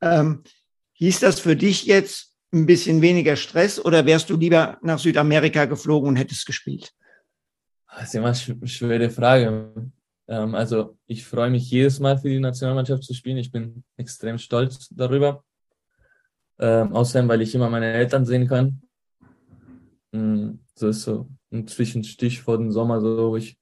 [0.00, 0.42] Ähm,
[0.94, 5.64] hieß das für dich jetzt ein bisschen weniger Stress oder wärst du lieber nach Südamerika
[5.64, 6.92] geflogen und hättest gespielt?
[7.88, 9.90] Das ist immer eine schwere Frage.
[10.28, 13.38] Ähm, also ich freue mich jedes Mal für die Nationalmannschaft zu spielen.
[13.38, 15.44] Ich bin extrem stolz darüber.
[16.58, 18.82] Ähm, außerdem, weil ich immer meine Eltern sehen kann.
[20.12, 23.58] Mhm, so ist so ein Zwischenstich vor dem Sommer, so, wo ich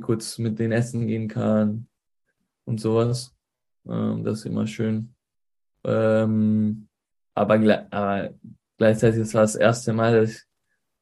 [0.00, 1.88] kurz mit denen essen gehen kann
[2.64, 3.34] und sowas.
[3.86, 5.14] Ähm, das ist immer schön.
[5.84, 6.88] Ähm,
[7.34, 8.34] aber, aber,
[8.76, 10.42] gleichzeitig war das erste Mal, dass ich,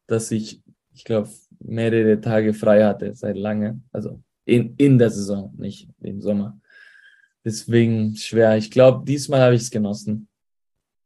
[0.07, 0.63] dass ich,
[0.95, 3.81] ich glaube, mehrere Tage frei hatte seit lange.
[3.93, 6.61] Also in, in der Saison, nicht im Sommer.
[7.45, 8.57] Deswegen schwer.
[8.57, 10.29] Ich glaube, diesmal habe ich es genossen.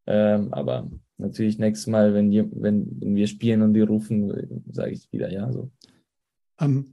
[0.06, 5.12] Ähm, aber natürlich nächstes Mal, wenn, wenn, wenn wir spielen und die rufen, sage ich
[5.12, 5.52] wieder ja.
[5.52, 5.70] So.
[6.60, 6.92] Ähm,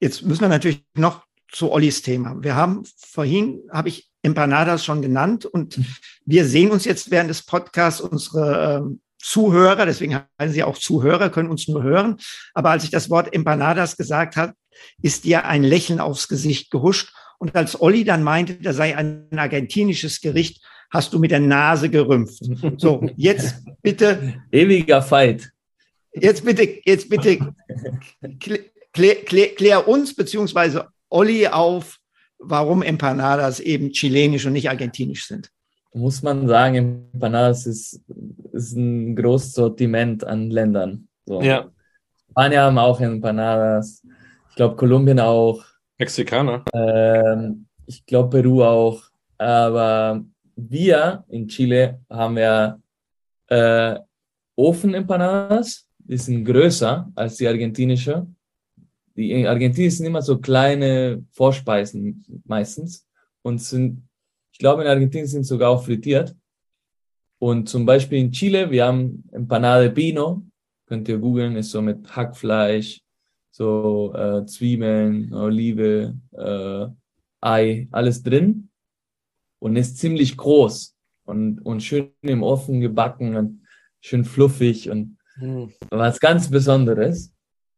[0.00, 2.42] jetzt müssen wir natürlich noch zu Ollis Thema.
[2.42, 5.78] Wir haben vorhin, habe ich Empanadas schon genannt und
[6.24, 11.30] wir sehen uns jetzt während des Podcasts unsere ähm, Zuhörer, deswegen heißen sie auch Zuhörer,
[11.30, 12.16] können uns nur hören.
[12.54, 14.54] Aber als ich das Wort Empanadas gesagt habe,
[15.02, 17.12] ist dir ein Lächeln aufs Gesicht gehuscht.
[17.38, 21.88] Und als Olli dann meinte, da sei ein argentinisches Gericht, hast du mit der Nase
[21.88, 22.44] gerümpft.
[22.78, 24.34] So, jetzt bitte.
[24.50, 25.50] Ewiger Fight.
[26.12, 27.38] Jetzt bitte, jetzt bitte
[28.92, 31.98] klär, klär, klär uns beziehungsweise Olli auf,
[32.38, 35.50] warum Empanadas eben chilenisch und nicht argentinisch sind.
[35.92, 38.00] Muss man sagen, Empanadas ist,
[38.52, 41.08] ist ein großes Sortiment an Ländern.
[41.24, 41.40] So.
[41.42, 41.70] Ja.
[42.30, 44.02] Spanier haben auch Empanadas.
[44.50, 45.64] Ich glaube, Kolumbien auch.
[45.98, 46.64] Mexikaner.
[46.74, 49.02] Ähm, ich glaube, Peru auch.
[49.38, 50.24] aber
[50.56, 52.80] wir in Chile haben ja
[53.48, 53.98] äh,
[54.56, 58.26] Ofen-Empanadas, die sind größer als die argentinische.
[59.16, 63.06] Die in Argentinien sind immer so kleine Vorspeisen meistens
[63.42, 64.08] und sind,
[64.52, 66.34] ich glaube in Argentinien sind sogar auch frittiert.
[67.38, 70.42] Und zum Beispiel in Chile, wir haben Empanada de Pino,
[70.86, 73.02] könnt ihr googeln, ist so mit Hackfleisch,
[73.50, 76.86] so äh, Zwiebeln, Olive, äh,
[77.40, 78.70] Ei, alles drin
[79.66, 80.94] und ist ziemlich groß
[81.24, 83.66] und, und schön im Ofen gebacken und
[84.00, 85.72] schön fluffig und mhm.
[85.90, 87.32] was ganz Besonderes.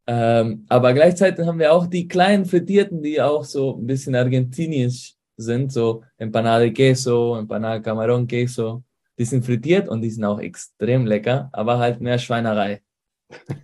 [0.06, 5.14] Ähm, aber gleichzeitig haben wir auch die kleinen Frittierten, die auch so ein bisschen argentinisch
[5.38, 8.84] sind, so Empanada de Queso, Empanada Camarón Queso.
[9.18, 12.82] Die sind frittiert und die sind auch extrem lecker, aber halt mehr Schweinerei.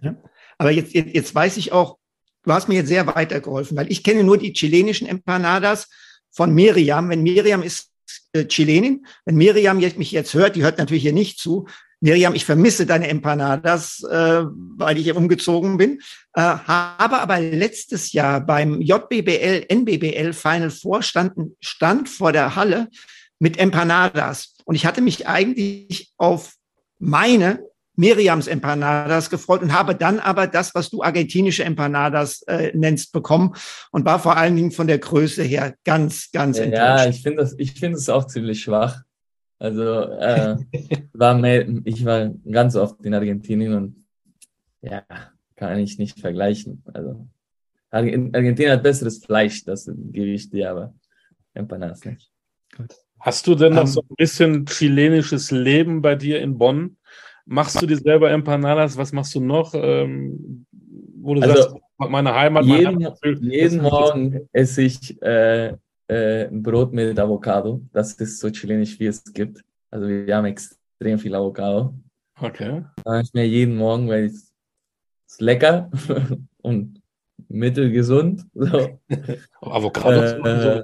[0.00, 0.16] Ja.
[0.56, 1.98] Aber jetzt, jetzt, jetzt weiß ich auch,
[2.42, 5.90] du hast mir jetzt sehr weitergeholfen, weil ich kenne nur die chilenischen Empanadas
[6.30, 7.10] von Miriam.
[7.10, 7.93] Wenn Miriam ist
[8.34, 11.66] äh, Chilenin, wenn Miriam mich jetzt hört, die hört natürlich hier nicht zu.
[12.00, 16.00] Miriam, ich vermisse deine Empanadas, äh, weil ich hier umgezogen bin.
[16.34, 22.88] Äh, habe aber letztes Jahr beim JBBL, NBBL Final Four standen, stand vor der Halle
[23.38, 24.56] mit Empanadas.
[24.64, 26.54] Und ich hatte mich eigentlich auf
[26.98, 27.60] meine
[27.96, 33.54] Miriams Empanadas gefreut und habe dann aber das, was du argentinische Empanadas äh, nennst, bekommen
[33.92, 37.04] und war vor allen Dingen von der Größe her ganz, ganz ja, enttäuscht.
[37.04, 39.02] Ja, ich finde das, ich finde es auch ziemlich schwach.
[39.58, 40.56] Also äh,
[41.12, 44.04] war mehr, ich war ganz oft in Argentinien und
[44.82, 45.04] ja,
[45.56, 46.82] kann ich nicht vergleichen.
[46.92, 47.26] Also
[47.90, 50.94] Argentinien hat besseres Fleisch, das gebe ich dir, aber
[51.54, 52.30] Empanadas nicht.
[53.20, 56.96] Hast du denn noch um, ähm, so ein bisschen chilenisches Leben bei dir in Bonn?
[57.46, 58.96] Machst du dir selber Empanadas?
[58.96, 59.74] Was machst du noch?
[59.74, 60.66] Ähm,
[61.20, 65.76] wo du also, sagst, meine Heimat, jeden, mein Heimat, jeden Morgen esse ich äh,
[66.08, 67.82] äh, Brot mit Avocado.
[67.92, 69.62] Das ist so chilenisch, wie es gibt.
[69.90, 71.94] Also wir haben extrem viel Avocado.
[72.40, 72.84] Okay.
[73.04, 74.52] Das ich mir jeden Morgen, weil es
[75.28, 75.90] ist lecker
[76.62, 77.00] und
[77.48, 78.44] mittelgesund.
[78.54, 78.98] So.
[79.60, 80.82] Avocado äh,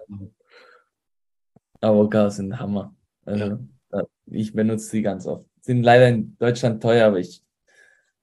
[1.80, 2.94] Avocados sind Hammer.
[3.24, 3.58] Also,
[3.92, 4.02] ja.
[4.26, 7.42] Ich benutze die ganz oft sind leider in Deutschland teuer, aber ich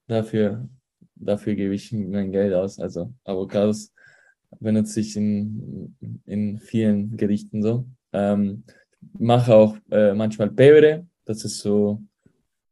[0.06, 0.68] dafür,
[1.14, 2.78] dafür gebe ich mein Geld aus.
[2.78, 3.92] Also Avocados
[4.60, 7.86] benutze ich in, in vielen Gerichten so.
[8.12, 8.64] Ähm,
[9.18, 12.02] mache auch äh, manchmal Pebre, das ist so,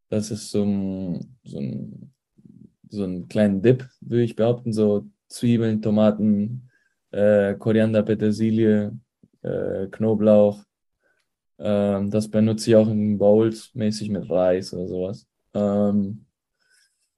[0.08, 2.12] das ist so so ein,
[2.88, 6.70] so ein kleinen Dip, würde ich behaupten, so Zwiebeln, Tomaten,
[7.10, 8.98] äh, Koriander, Petersilie,
[9.42, 10.62] äh, Knoblauch,
[11.58, 15.26] ähm, das benutze ich auch in Bowls mäßig mit Reis oder sowas.
[15.54, 16.26] Ähm,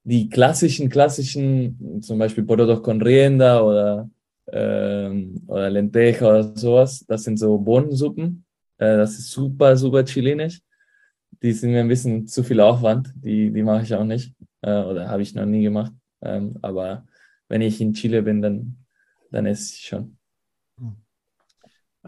[0.05, 4.11] die klassischen, klassischen, zum Beispiel Porotos con Rienda oder,
[4.51, 8.45] ähm, oder Lenteja oder sowas, das sind so Bohnensuppen.
[8.79, 10.61] Äh, das ist super, super chilenisch.
[11.43, 13.13] Die sind mir ein bisschen zu viel Aufwand.
[13.17, 14.35] Die, die mache ich auch nicht.
[14.63, 15.93] Äh, oder habe ich noch nie gemacht.
[16.23, 17.07] Ähm, aber
[17.49, 18.79] wenn ich in Chile bin, dann,
[19.31, 20.17] dann esse ich schon.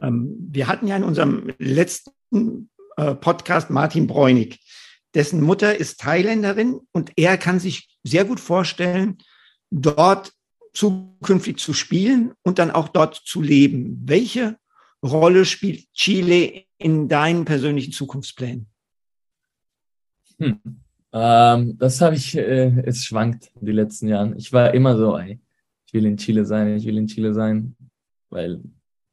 [0.00, 2.12] Ähm, wir hatten ja in unserem letzten
[3.20, 4.60] Podcast Martin Bräunig.
[5.14, 9.18] Dessen Mutter ist Thailänderin und er kann sich sehr gut vorstellen,
[9.70, 10.32] dort
[10.72, 14.00] zukünftig zu spielen und dann auch dort zu leben.
[14.04, 14.56] Welche
[15.02, 18.66] Rolle spielt Chile in deinen persönlichen Zukunftsplänen?
[20.38, 20.60] Hm.
[21.12, 24.38] Ähm, das habe ich, äh, es schwankt die letzten Jahren.
[24.38, 25.40] Ich war immer so, ey,
[25.86, 27.74] ich will in Chile sein, ich will in Chile sein,
[28.28, 28.60] weil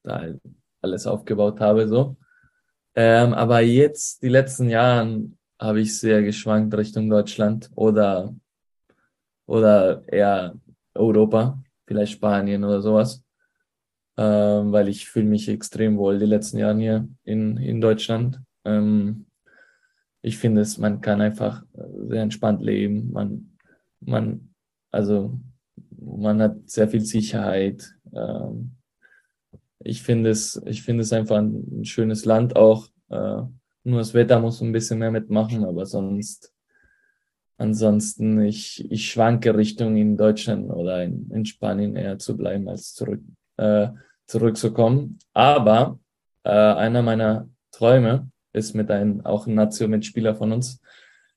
[0.04, 0.42] da halt
[0.82, 2.16] alles aufgebaut habe, so.
[2.98, 8.36] Ähm, aber jetzt, die letzten Jahren, habe ich sehr geschwankt Richtung Deutschland oder,
[9.46, 10.56] oder eher
[10.96, 13.24] Europa, vielleicht Spanien oder sowas.
[14.18, 18.42] Ähm, weil ich fühle mich extrem wohl die letzten Jahre hier in, in Deutschland.
[18.66, 19.28] Ähm,
[20.24, 21.64] ich finde es, man kann einfach
[22.10, 23.12] sehr entspannt leben.
[23.12, 23.58] Man,
[24.00, 24.56] man,
[24.90, 25.40] also,
[25.92, 27.94] man hat sehr viel Sicherheit.
[28.12, 28.77] Ähm,
[29.80, 32.88] ich finde es, ich finde es einfach ein, schönes Land auch.
[33.10, 33.42] Äh,
[33.84, 36.54] nur das Wetter muss ein bisschen mehr mitmachen, aber sonst,
[37.58, 42.94] ansonsten, ich, ich schwanke Richtung in Deutschland oder in, in Spanien eher zu bleiben, als
[42.94, 43.22] zurück,
[43.58, 43.90] äh,
[44.26, 45.20] zurückzukommen.
[45.34, 46.00] Aber
[46.44, 50.82] äh, einer meiner Träume ist mit einem, auch ein Nazio-Mitspieler von uns,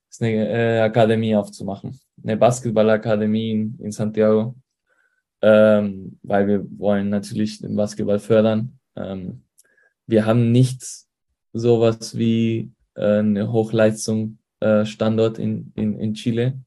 [0.09, 1.97] ist eine äh, Akademie aufzumachen.
[2.21, 4.55] Eine Basketballakademie in, in Santiago
[5.41, 8.79] ähm, weil wir wollen natürlich den Basketball fördern.
[8.95, 9.43] Ähm,
[10.07, 11.09] wir haben nichts
[11.53, 16.59] sowas wie äh, eine Hochleistung äh, Standort in, in, in Chile,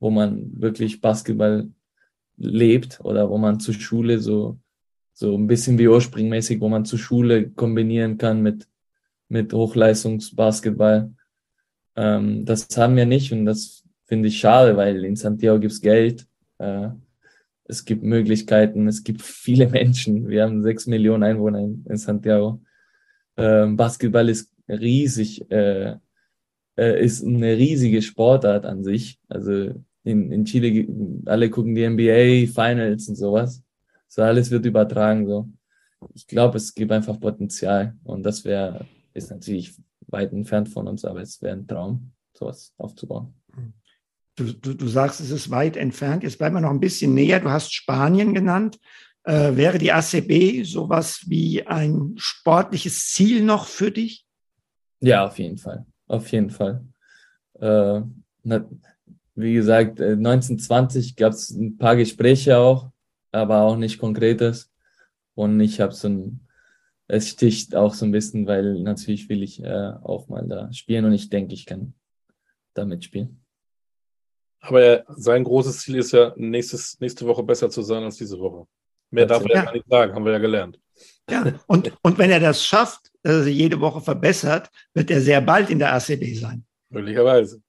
[0.00, 1.68] wo man wirklich Basketball
[2.36, 4.58] lebt oder wo man zur Schule so,
[5.12, 8.68] so ein bisschen wie ursprungmäßig, wo man zur Schule kombinieren kann mit,
[9.28, 11.12] mit Hochleistungsbasketball.
[11.96, 15.80] Ähm, das haben wir nicht und das finde ich schade, weil in Santiago gibt es
[15.80, 16.26] Geld,
[16.58, 16.90] äh,
[17.68, 20.28] es gibt Möglichkeiten, es gibt viele Menschen.
[20.28, 22.60] Wir haben sechs Millionen Einwohner in, in Santiago.
[23.36, 25.96] Ähm, Basketball ist riesig, äh,
[26.76, 29.20] äh, ist eine riesige Sportart an sich.
[29.28, 30.88] Also in, in Chile,
[31.26, 33.62] alle gucken die NBA, Finals und sowas.
[34.08, 35.26] So alles wird übertragen.
[35.26, 35.48] So.
[36.14, 41.04] Ich glaube, es gibt einfach Potenzial und das wäre, ist natürlich weit entfernt von uns,
[41.04, 43.34] aber es wäre ein Traum, sowas aufzubauen.
[44.38, 46.22] Du, du, du sagst, es ist weit entfernt.
[46.22, 47.40] Jetzt bleiben wir noch ein bisschen näher.
[47.40, 48.78] Du hast Spanien genannt.
[49.24, 54.24] Äh, wäre die ACB sowas wie ein sportliches Ziel noch für dich?
[55.00, 55.86] Ja, auf jeden Fall.
[56.06, 56.84] Auf jeden Fall.
[57.60, 58.00] Äh,
[59.34, 62.90] wie gesagt, 1920 gab es ein paar Gespräche auch,
[63.32, 64.70] aber auch nicht konkretes.
[65.34, 66.46] Und ich habe so ein,
[67.08, 71.04] es sticht auch so ein bisschen, weil natürlich will ich äh, auch mal da spielen
[71.04, 71.94] und ich denke, ich kann
[72.74, 73.40] da mitspielen.
[74.60, 78.66] Aber sein großes Ziel ist ja, nächstes, nächste Woche besser zu sein als diese Woche.
[79.10, 80.78] Mehr darf er ja gar nicht sagen, haben wir ja gelernt.
[81.30, 85.40] Ja, und, und wenn er das schafft, dass er jede Woche verbessert, wird er sehr
[85.40, 86.64] bald in der ACB sein.
[86.90, 87.60] Möglicherweise.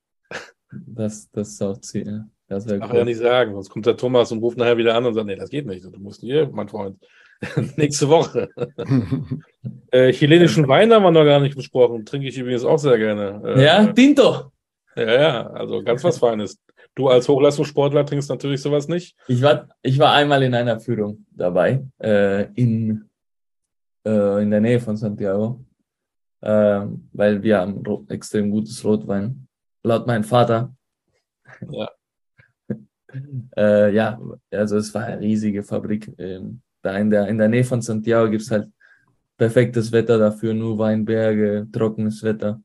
[0.71, 2.25] Das, das ist auch Ziel.
[2.47, 5.05] Das Darf er ja nicht sagen, sonst kommt der Thomas und ruft nachher wieder an
[5.05, 5.83] und sagt, nee, das geht nicht.
[5.83, 6.97] Du musst hier, mein Freund,
[7.75, 8.49] nächste Woche.
[9.91, 12.05] äh, chilenischen Wein haben wir noch gar nicht besprochen.
[12.05, 13.41] Trinke ich übrigens auch sehr gerne.
[13.45, 14.51] Äh, ja, Tinto.
[14.95, 16.57] Ja, ja, also ganz was Feines.
[16.95, 19.15] Du als Hochleistungssportler trinkst natürlich sowas nicht.
[19.27, 23.09] Ich war, ich war einmal in einer Führung dabei, äh, in,
[24.05, 25.63] äh, in der Nähe von Santiago,
[26.41, 29.47] äh, weil wir haben extrem gutes Rotwein,
[29.83, 30.75] laut meinem Vater.
[31.69, 31.89] Ja.
[33.57, 34.19] äh, ja,
[34.51, 36.13] also es war eine riesige Fabrik.
[36.17, 38.69] Ähm, da in der, in der Nähe von Santiago gibt es halt
[39.37, 42.61] perfektes Wetter dafür, nur Weinberge, trockenes Wetter.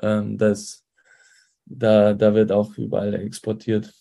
[0.00, 0.85] Ähm, das
[1.66, 3.92] da, da wird auch überall exportiert.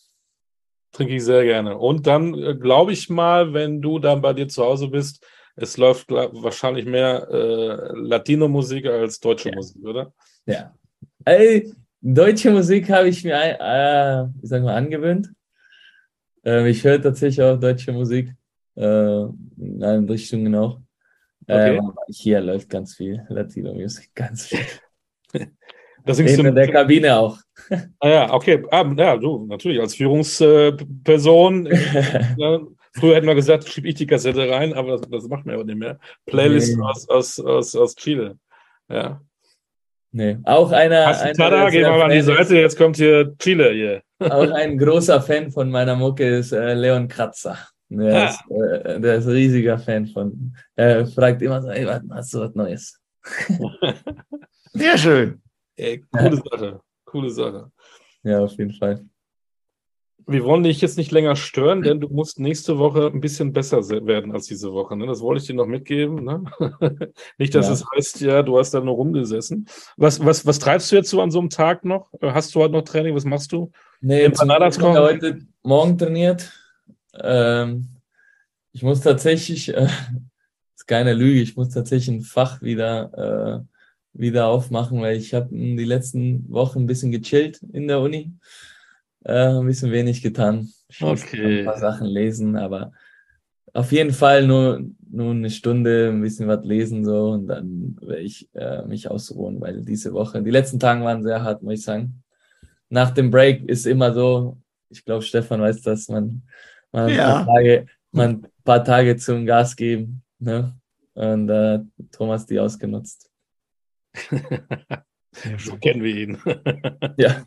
[0.91, 1.77] Trinke ich sehr gerne.
[1.77, 5.25] Und dann äh, glaube ich mal, wenn du dann bei dir zu Hause bist,
[5.57, 9.55] es läuft wahrscheinlich mehr äh, Latino-Musik als deutsche ja.
[9.55, 10.13] Musik, oder?
[10.45, 10.73] Ja.
[11.23, 15.31] Ey, deutsche Musik habe ich mir, äh, wie sagen wir, angewöhnt.
[16.45, 18.33] Äh, ich höre tatsächlich auch deutsche Musik.
[18.75, 19.21] Äh,
[19.57, 20.79] in allen Richtungen auch.
[21.47, 21.77] Okay.
[21.77, 24.59] Ähm, hier läuft ganz viel Latino-Musik, ganz viel.
[26.05, 27.39] Das in der Kabine auch.
[27.99, 28.63] Ah ja, okay.
[28.71, 31.65] Ah, ja, du, natürlich, als Führungsperson.
[32.37, 32.59] ja,
[32.93, 35.63] früher hätten wir gesagt, schiebe ich die Kassette rein, aber das, das macht man aber
[35.63, 35.99] nicht mehr.
[36.25, 36.83] Playlist nee.
[36.83, 38.37] aus, aus, aus, aus Chile.
[38.89, 39.21] Ja.
[40.11, 41.07] Nee, auch einer.
[41.07, 44.01] Hast einer Tada, geh mal an die Seite, jetzt kommt hier Chile hier.
[44.19, 47.57] Auch ein großer Fan von meiner Mucke ist äh, Leon Kratzer.
[47.89, 48.29] Der, ah.
[48.29, 50.55] ist, äh, der ist ein riesiger Fan von.
[50.75, 53.01] Er fragt immer so, ey, was hast du was Neues?
[54.73, 55.41] Sehr schön.
[55.75, 56.79] Ey, coole Sache.
[57.15, 57.71] Coole Sache.
[58.23, 59.05] Ja, auf jeden Fall.
[60.27, 63.87] Wir wollen dich jetzt nicht länger stören, denn du musst nächste Woche ein bisschen besser
[63.87, 64.97] werden als diese Woche.
[64.97, 65.07] Ne?
[65.07, 66.25] Das wollte ich dir noch mitgeben.
[66.25, 66.43] Ne?
[67.37, 67.73] nicht, dass ja.
[67.73, 69.65] es heißt, ja, du hast da nur rumgesessen.
[69.95, 72.11] Was, was, was treibst du jetzt so an so einem Tag noch?
[72.21, 73.15] Hast du heute noch Training?
[73.15, 73.71] Was machst du?
[74.01, 76.51] Nee, ich habe heute Morgen trainiert.
[77.17, 77.91] Ähm,
[78.73, 79.87] ich muss tatsächlich, äh,
[80.75, 83.74] ist keine Lüge, ich muss tatsächlich ein Fach wieder äh,
[84.17, 88.33] wieder aufmachen, weil ich habe die letzten Wochen ein bisschen gechillt in der Uni.
[89.23, 90.69] Äh, ein bisschen wenig getan.
[90.87, 91.59] Ich okay.
[91.59, 92.91] ein paar Sachen lesen, aber
[93.73, 98.21] auf jeden Fall nur, nur eine Stunde ein bisschen was lesen so und dann werde
[98.21, 101.83] ich äh, mich ausruhen, weil diese Woche, die letzten Tage waren sehr hart, muss ich
[101.83, 102.23] sagen.
[102.89, 104.57] Nach dem Break ist immer so,
[104.89, 106.43] ich glaube, Stefan weiß das, man,
[106.91, 107.39] man, ja.
[107.39, 110.21] ein paar Tage, man ein paar Tage zum Gas geben.
[110.39, 110.73] Ne?
[111.15, 111.79] Und äh,
[112.11, 113.24] Thomas die ausgenutzt.
[115.57, 116.37] So kennen wir ihn.
[117.17, 117.45] ja.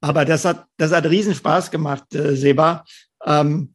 [0.00, 2.84] Aber das hat, das hat riesen Spaß gemacht, äh, Seba.
[3.24, 3.72] Ähm,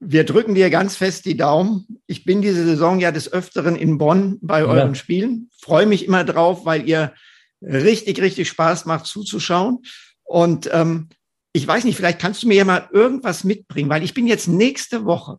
[0.00, 2.00] wir drücken dir ganz fest die Daumen.
[2.06, 4.94] Ich bin diese Saison ja des Öfteren in Bonn bei euren ja.
[4.94, 5.50] Spielen.
[5.60, 7.12] Freue mich immer drauf, weil ihr
[7.60, 9.82] richtig, richtig Spaß macht zuzuschauen.
[10.24, 11.08] Und ähm,
[11.52, 14.46] ich weiß nicht, vielleicht kannst du mir ja mal irgendwas mitbringen, weil ich bin jetzt
[14.46, 15.38] nächste Woche,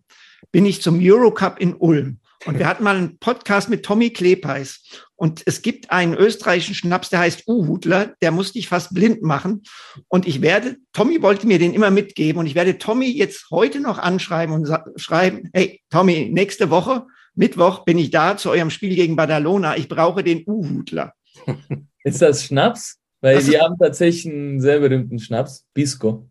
[0.51, 2.19] bin ich zum Eurocup in Ulm.
[2.45, 4.83] Und wir hatten mal einen Podcast mit Tommy Klepeis.
[5.15, 9.63] Und es gibt einen österreichischen Schnaps, der heißt Uhudler, der musste ich fast blind machen.
[10.07, 13.81] Und ich werde, Tommy wollte mir den immer mitgeben und ich werde Tommy jetzt heute
[13.81, 18.95] noch anschreiben und schreiben, hey, Tommy, nächste Woche, Mittwoch bin ich da zu eurem Spiel
[18.95, 19.75] gegen Badalona.
[19.75, 21.13] Ich brauche den Uhudler.
[22.03, 22.97] Ist das Schnaps?
[23.21, 26.29] Weil das die haben tatsächlich einen sehr berühmten Schnaps, Bisco.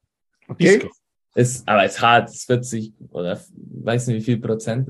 [0.49, 0.79] Okay.
[0.79, 0.91] Bisco.
[1.35, 4.89] Ist, aber es ist hart, es wird sich, oder weiß nicht wie viel Prozent.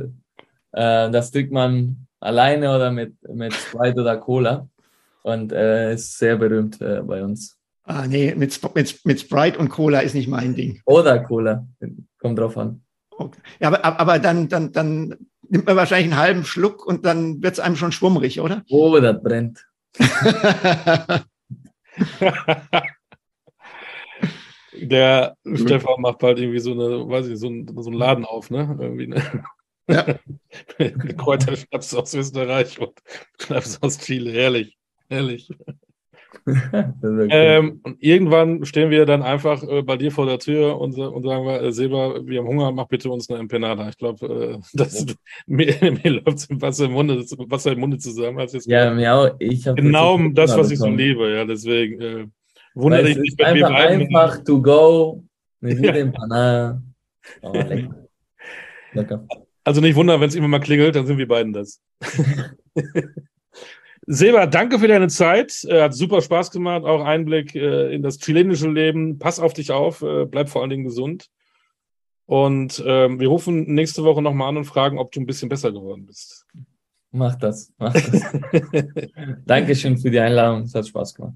[0.73, 4.69] Äh, das trinkt man alleine oder mit, mit Sprite oder Cola.
[5.23, 7.57] und äh, ist sehr berühmt äh, bei uns.
[7.85, 10.81] Ah, nee, mit, mit, mit Sprite und Cola ist nicht mein Ding.
[10.85, 11.67] Oder Cola,
[12.19, 12.83] kommt drauf an.
[13.11, 13.41] Okay.
[13.61, 15.17] Ja, aber, aber dann, dann, dann
[15.49, 18.63] nimmt man wahrscheinlich einen halben Schluck und dann wird es einem schon schwummrig, oder?
[18.69, 19.67] Oh, das brennt.
[24.81, 28.51] Der Stefan macht bald irgendwie so eine, weiß ich, so, ein, so einen Laden auf,
[28.51, 28.77] ne?
[28.79, 29.23] Irgendwie, ne?
[29.89, 30.19] Ja.
[31.17, 32.93] Kräuterschnaps aus Österreich und
[33.41, 34.33] Schnaps aus Chile.
[34.33, 34.77] Herrlich.
[35.09, 35.49] Herrlich.
[37.31, 41.25] ähm, und irgendwann stehen wir dann einfach äh, bei dir vor der Tür und, und
[41.25, 43.89] sagen wir, äh, Silber, wir haben Hunger, mach bitte uns eine Empanada.
[43.89, 44.85] Ich glaube, äh,
[45.47, 48.39] mir, mir läuft Wasser im Munde, Wasser im Munde zusammen.
[48.39, 49.31] Als jetzt ja, mir auch.
[49.39, 51.35] Ich genau das, was ich so liebe.
[51.35, 52.27] Ja, deswegen äh,
[52.75, 54.03] wundere dich nicht, wenn wir bleiben.
[54.03, 55.25] Einfach to go,
[55.63, 56.83] eine gute Empanada.
[57.43, 58.09] Oh, lecker.
[58.93, 59.27] lecker.
[59.69, 61.83] Also nicht wundern, wenn es immer mal klingelt, dann sind wir beiden das.
[64.07, 65.63] Silber, danke für deine Zeit.
[65.65, 66.85] Äh, hat super Spaß gemacht.
[66.85, 69.19] Auch Einblick äh, in das chilenische Leben.
[69.19, 70.01] Pass auf dich auf.
[70.01, 71.29] Äh, bleib vor allen Dingen gesund.
[72.25, 75.71] Und ähm, wir rufen nächste Woche nochmal an und fragen, ob du ein bisschen besser
[75.71, 76.47] geworden bist.
[77.11, 77.71] Mach das.
[77.77, 78.11] Mach das.
[79.45, 80.63] Dankeschön für die Einladung.
[80.63, 81.35] Es hat Spaß gemacht.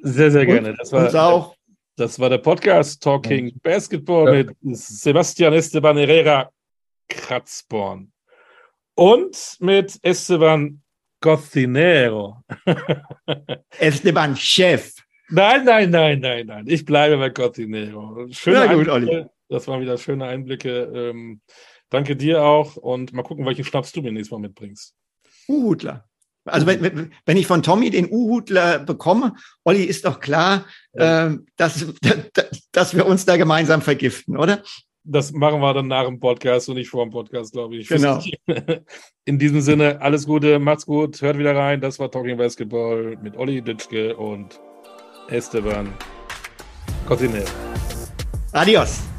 [0.00, 0.74] Sehr, sehr gerne.
[0.74, 1.56] Das war, uns auch.
[1.96, 3.54] Das war der Podcast Talking ja.
[3.64, 4.44] Basketball ja.
[4.44, 6.48] mit Sebastian Esteban Herrera
[7.08, 8.12] Kratzborn
[8.94, 10.82] und mit Esteban
[11.20, 12.42] Cocinero.
[13.78, 14.92] Esteban Chef.
[15.30, 16.64] Nein, nein, nein, nein, nein.
[16.68, 18.26] Ich bleibe bei Cocinero.
[18.30, 19.24] Schöne ja, gut, Olli.
[19.48, 20.84] Das waren wieder schöne Einblicke.
[20.94, 21.40] Ähm,
[21.88, 24.94] danke dir auch und mal gucken, welchen Schnaps du mir nächstes Mal mitbringst.
[25.48, 26.08] Uhudler.
[26.46, 29.34] Also wenn, wenn ich von Tommy den Uhudler bekomme,
[29.64, 31.28] Olli, ist doch klar, ja.
[31.28, 31.86] äh, dass,
[32.72, 34.62] dass wir uns da gemeinsam vergiften, oder?
[35.04, 37.88] Das machen wir dann nach dem Podcast und nicht vor dem Podcast, glaube ich.
[37.88, 38.20] Genau.
[39.26, 41.80] In diesem Sinne, alles Gute, macht's gut, hört wieder rein.
[41.80, 44.60] Das war Talking Basketball mit Olli Ditschke und
[45.28, 45.92] Esteban
[47.06, 47.44] Cotinel.
[48.52, 49.13] Adios.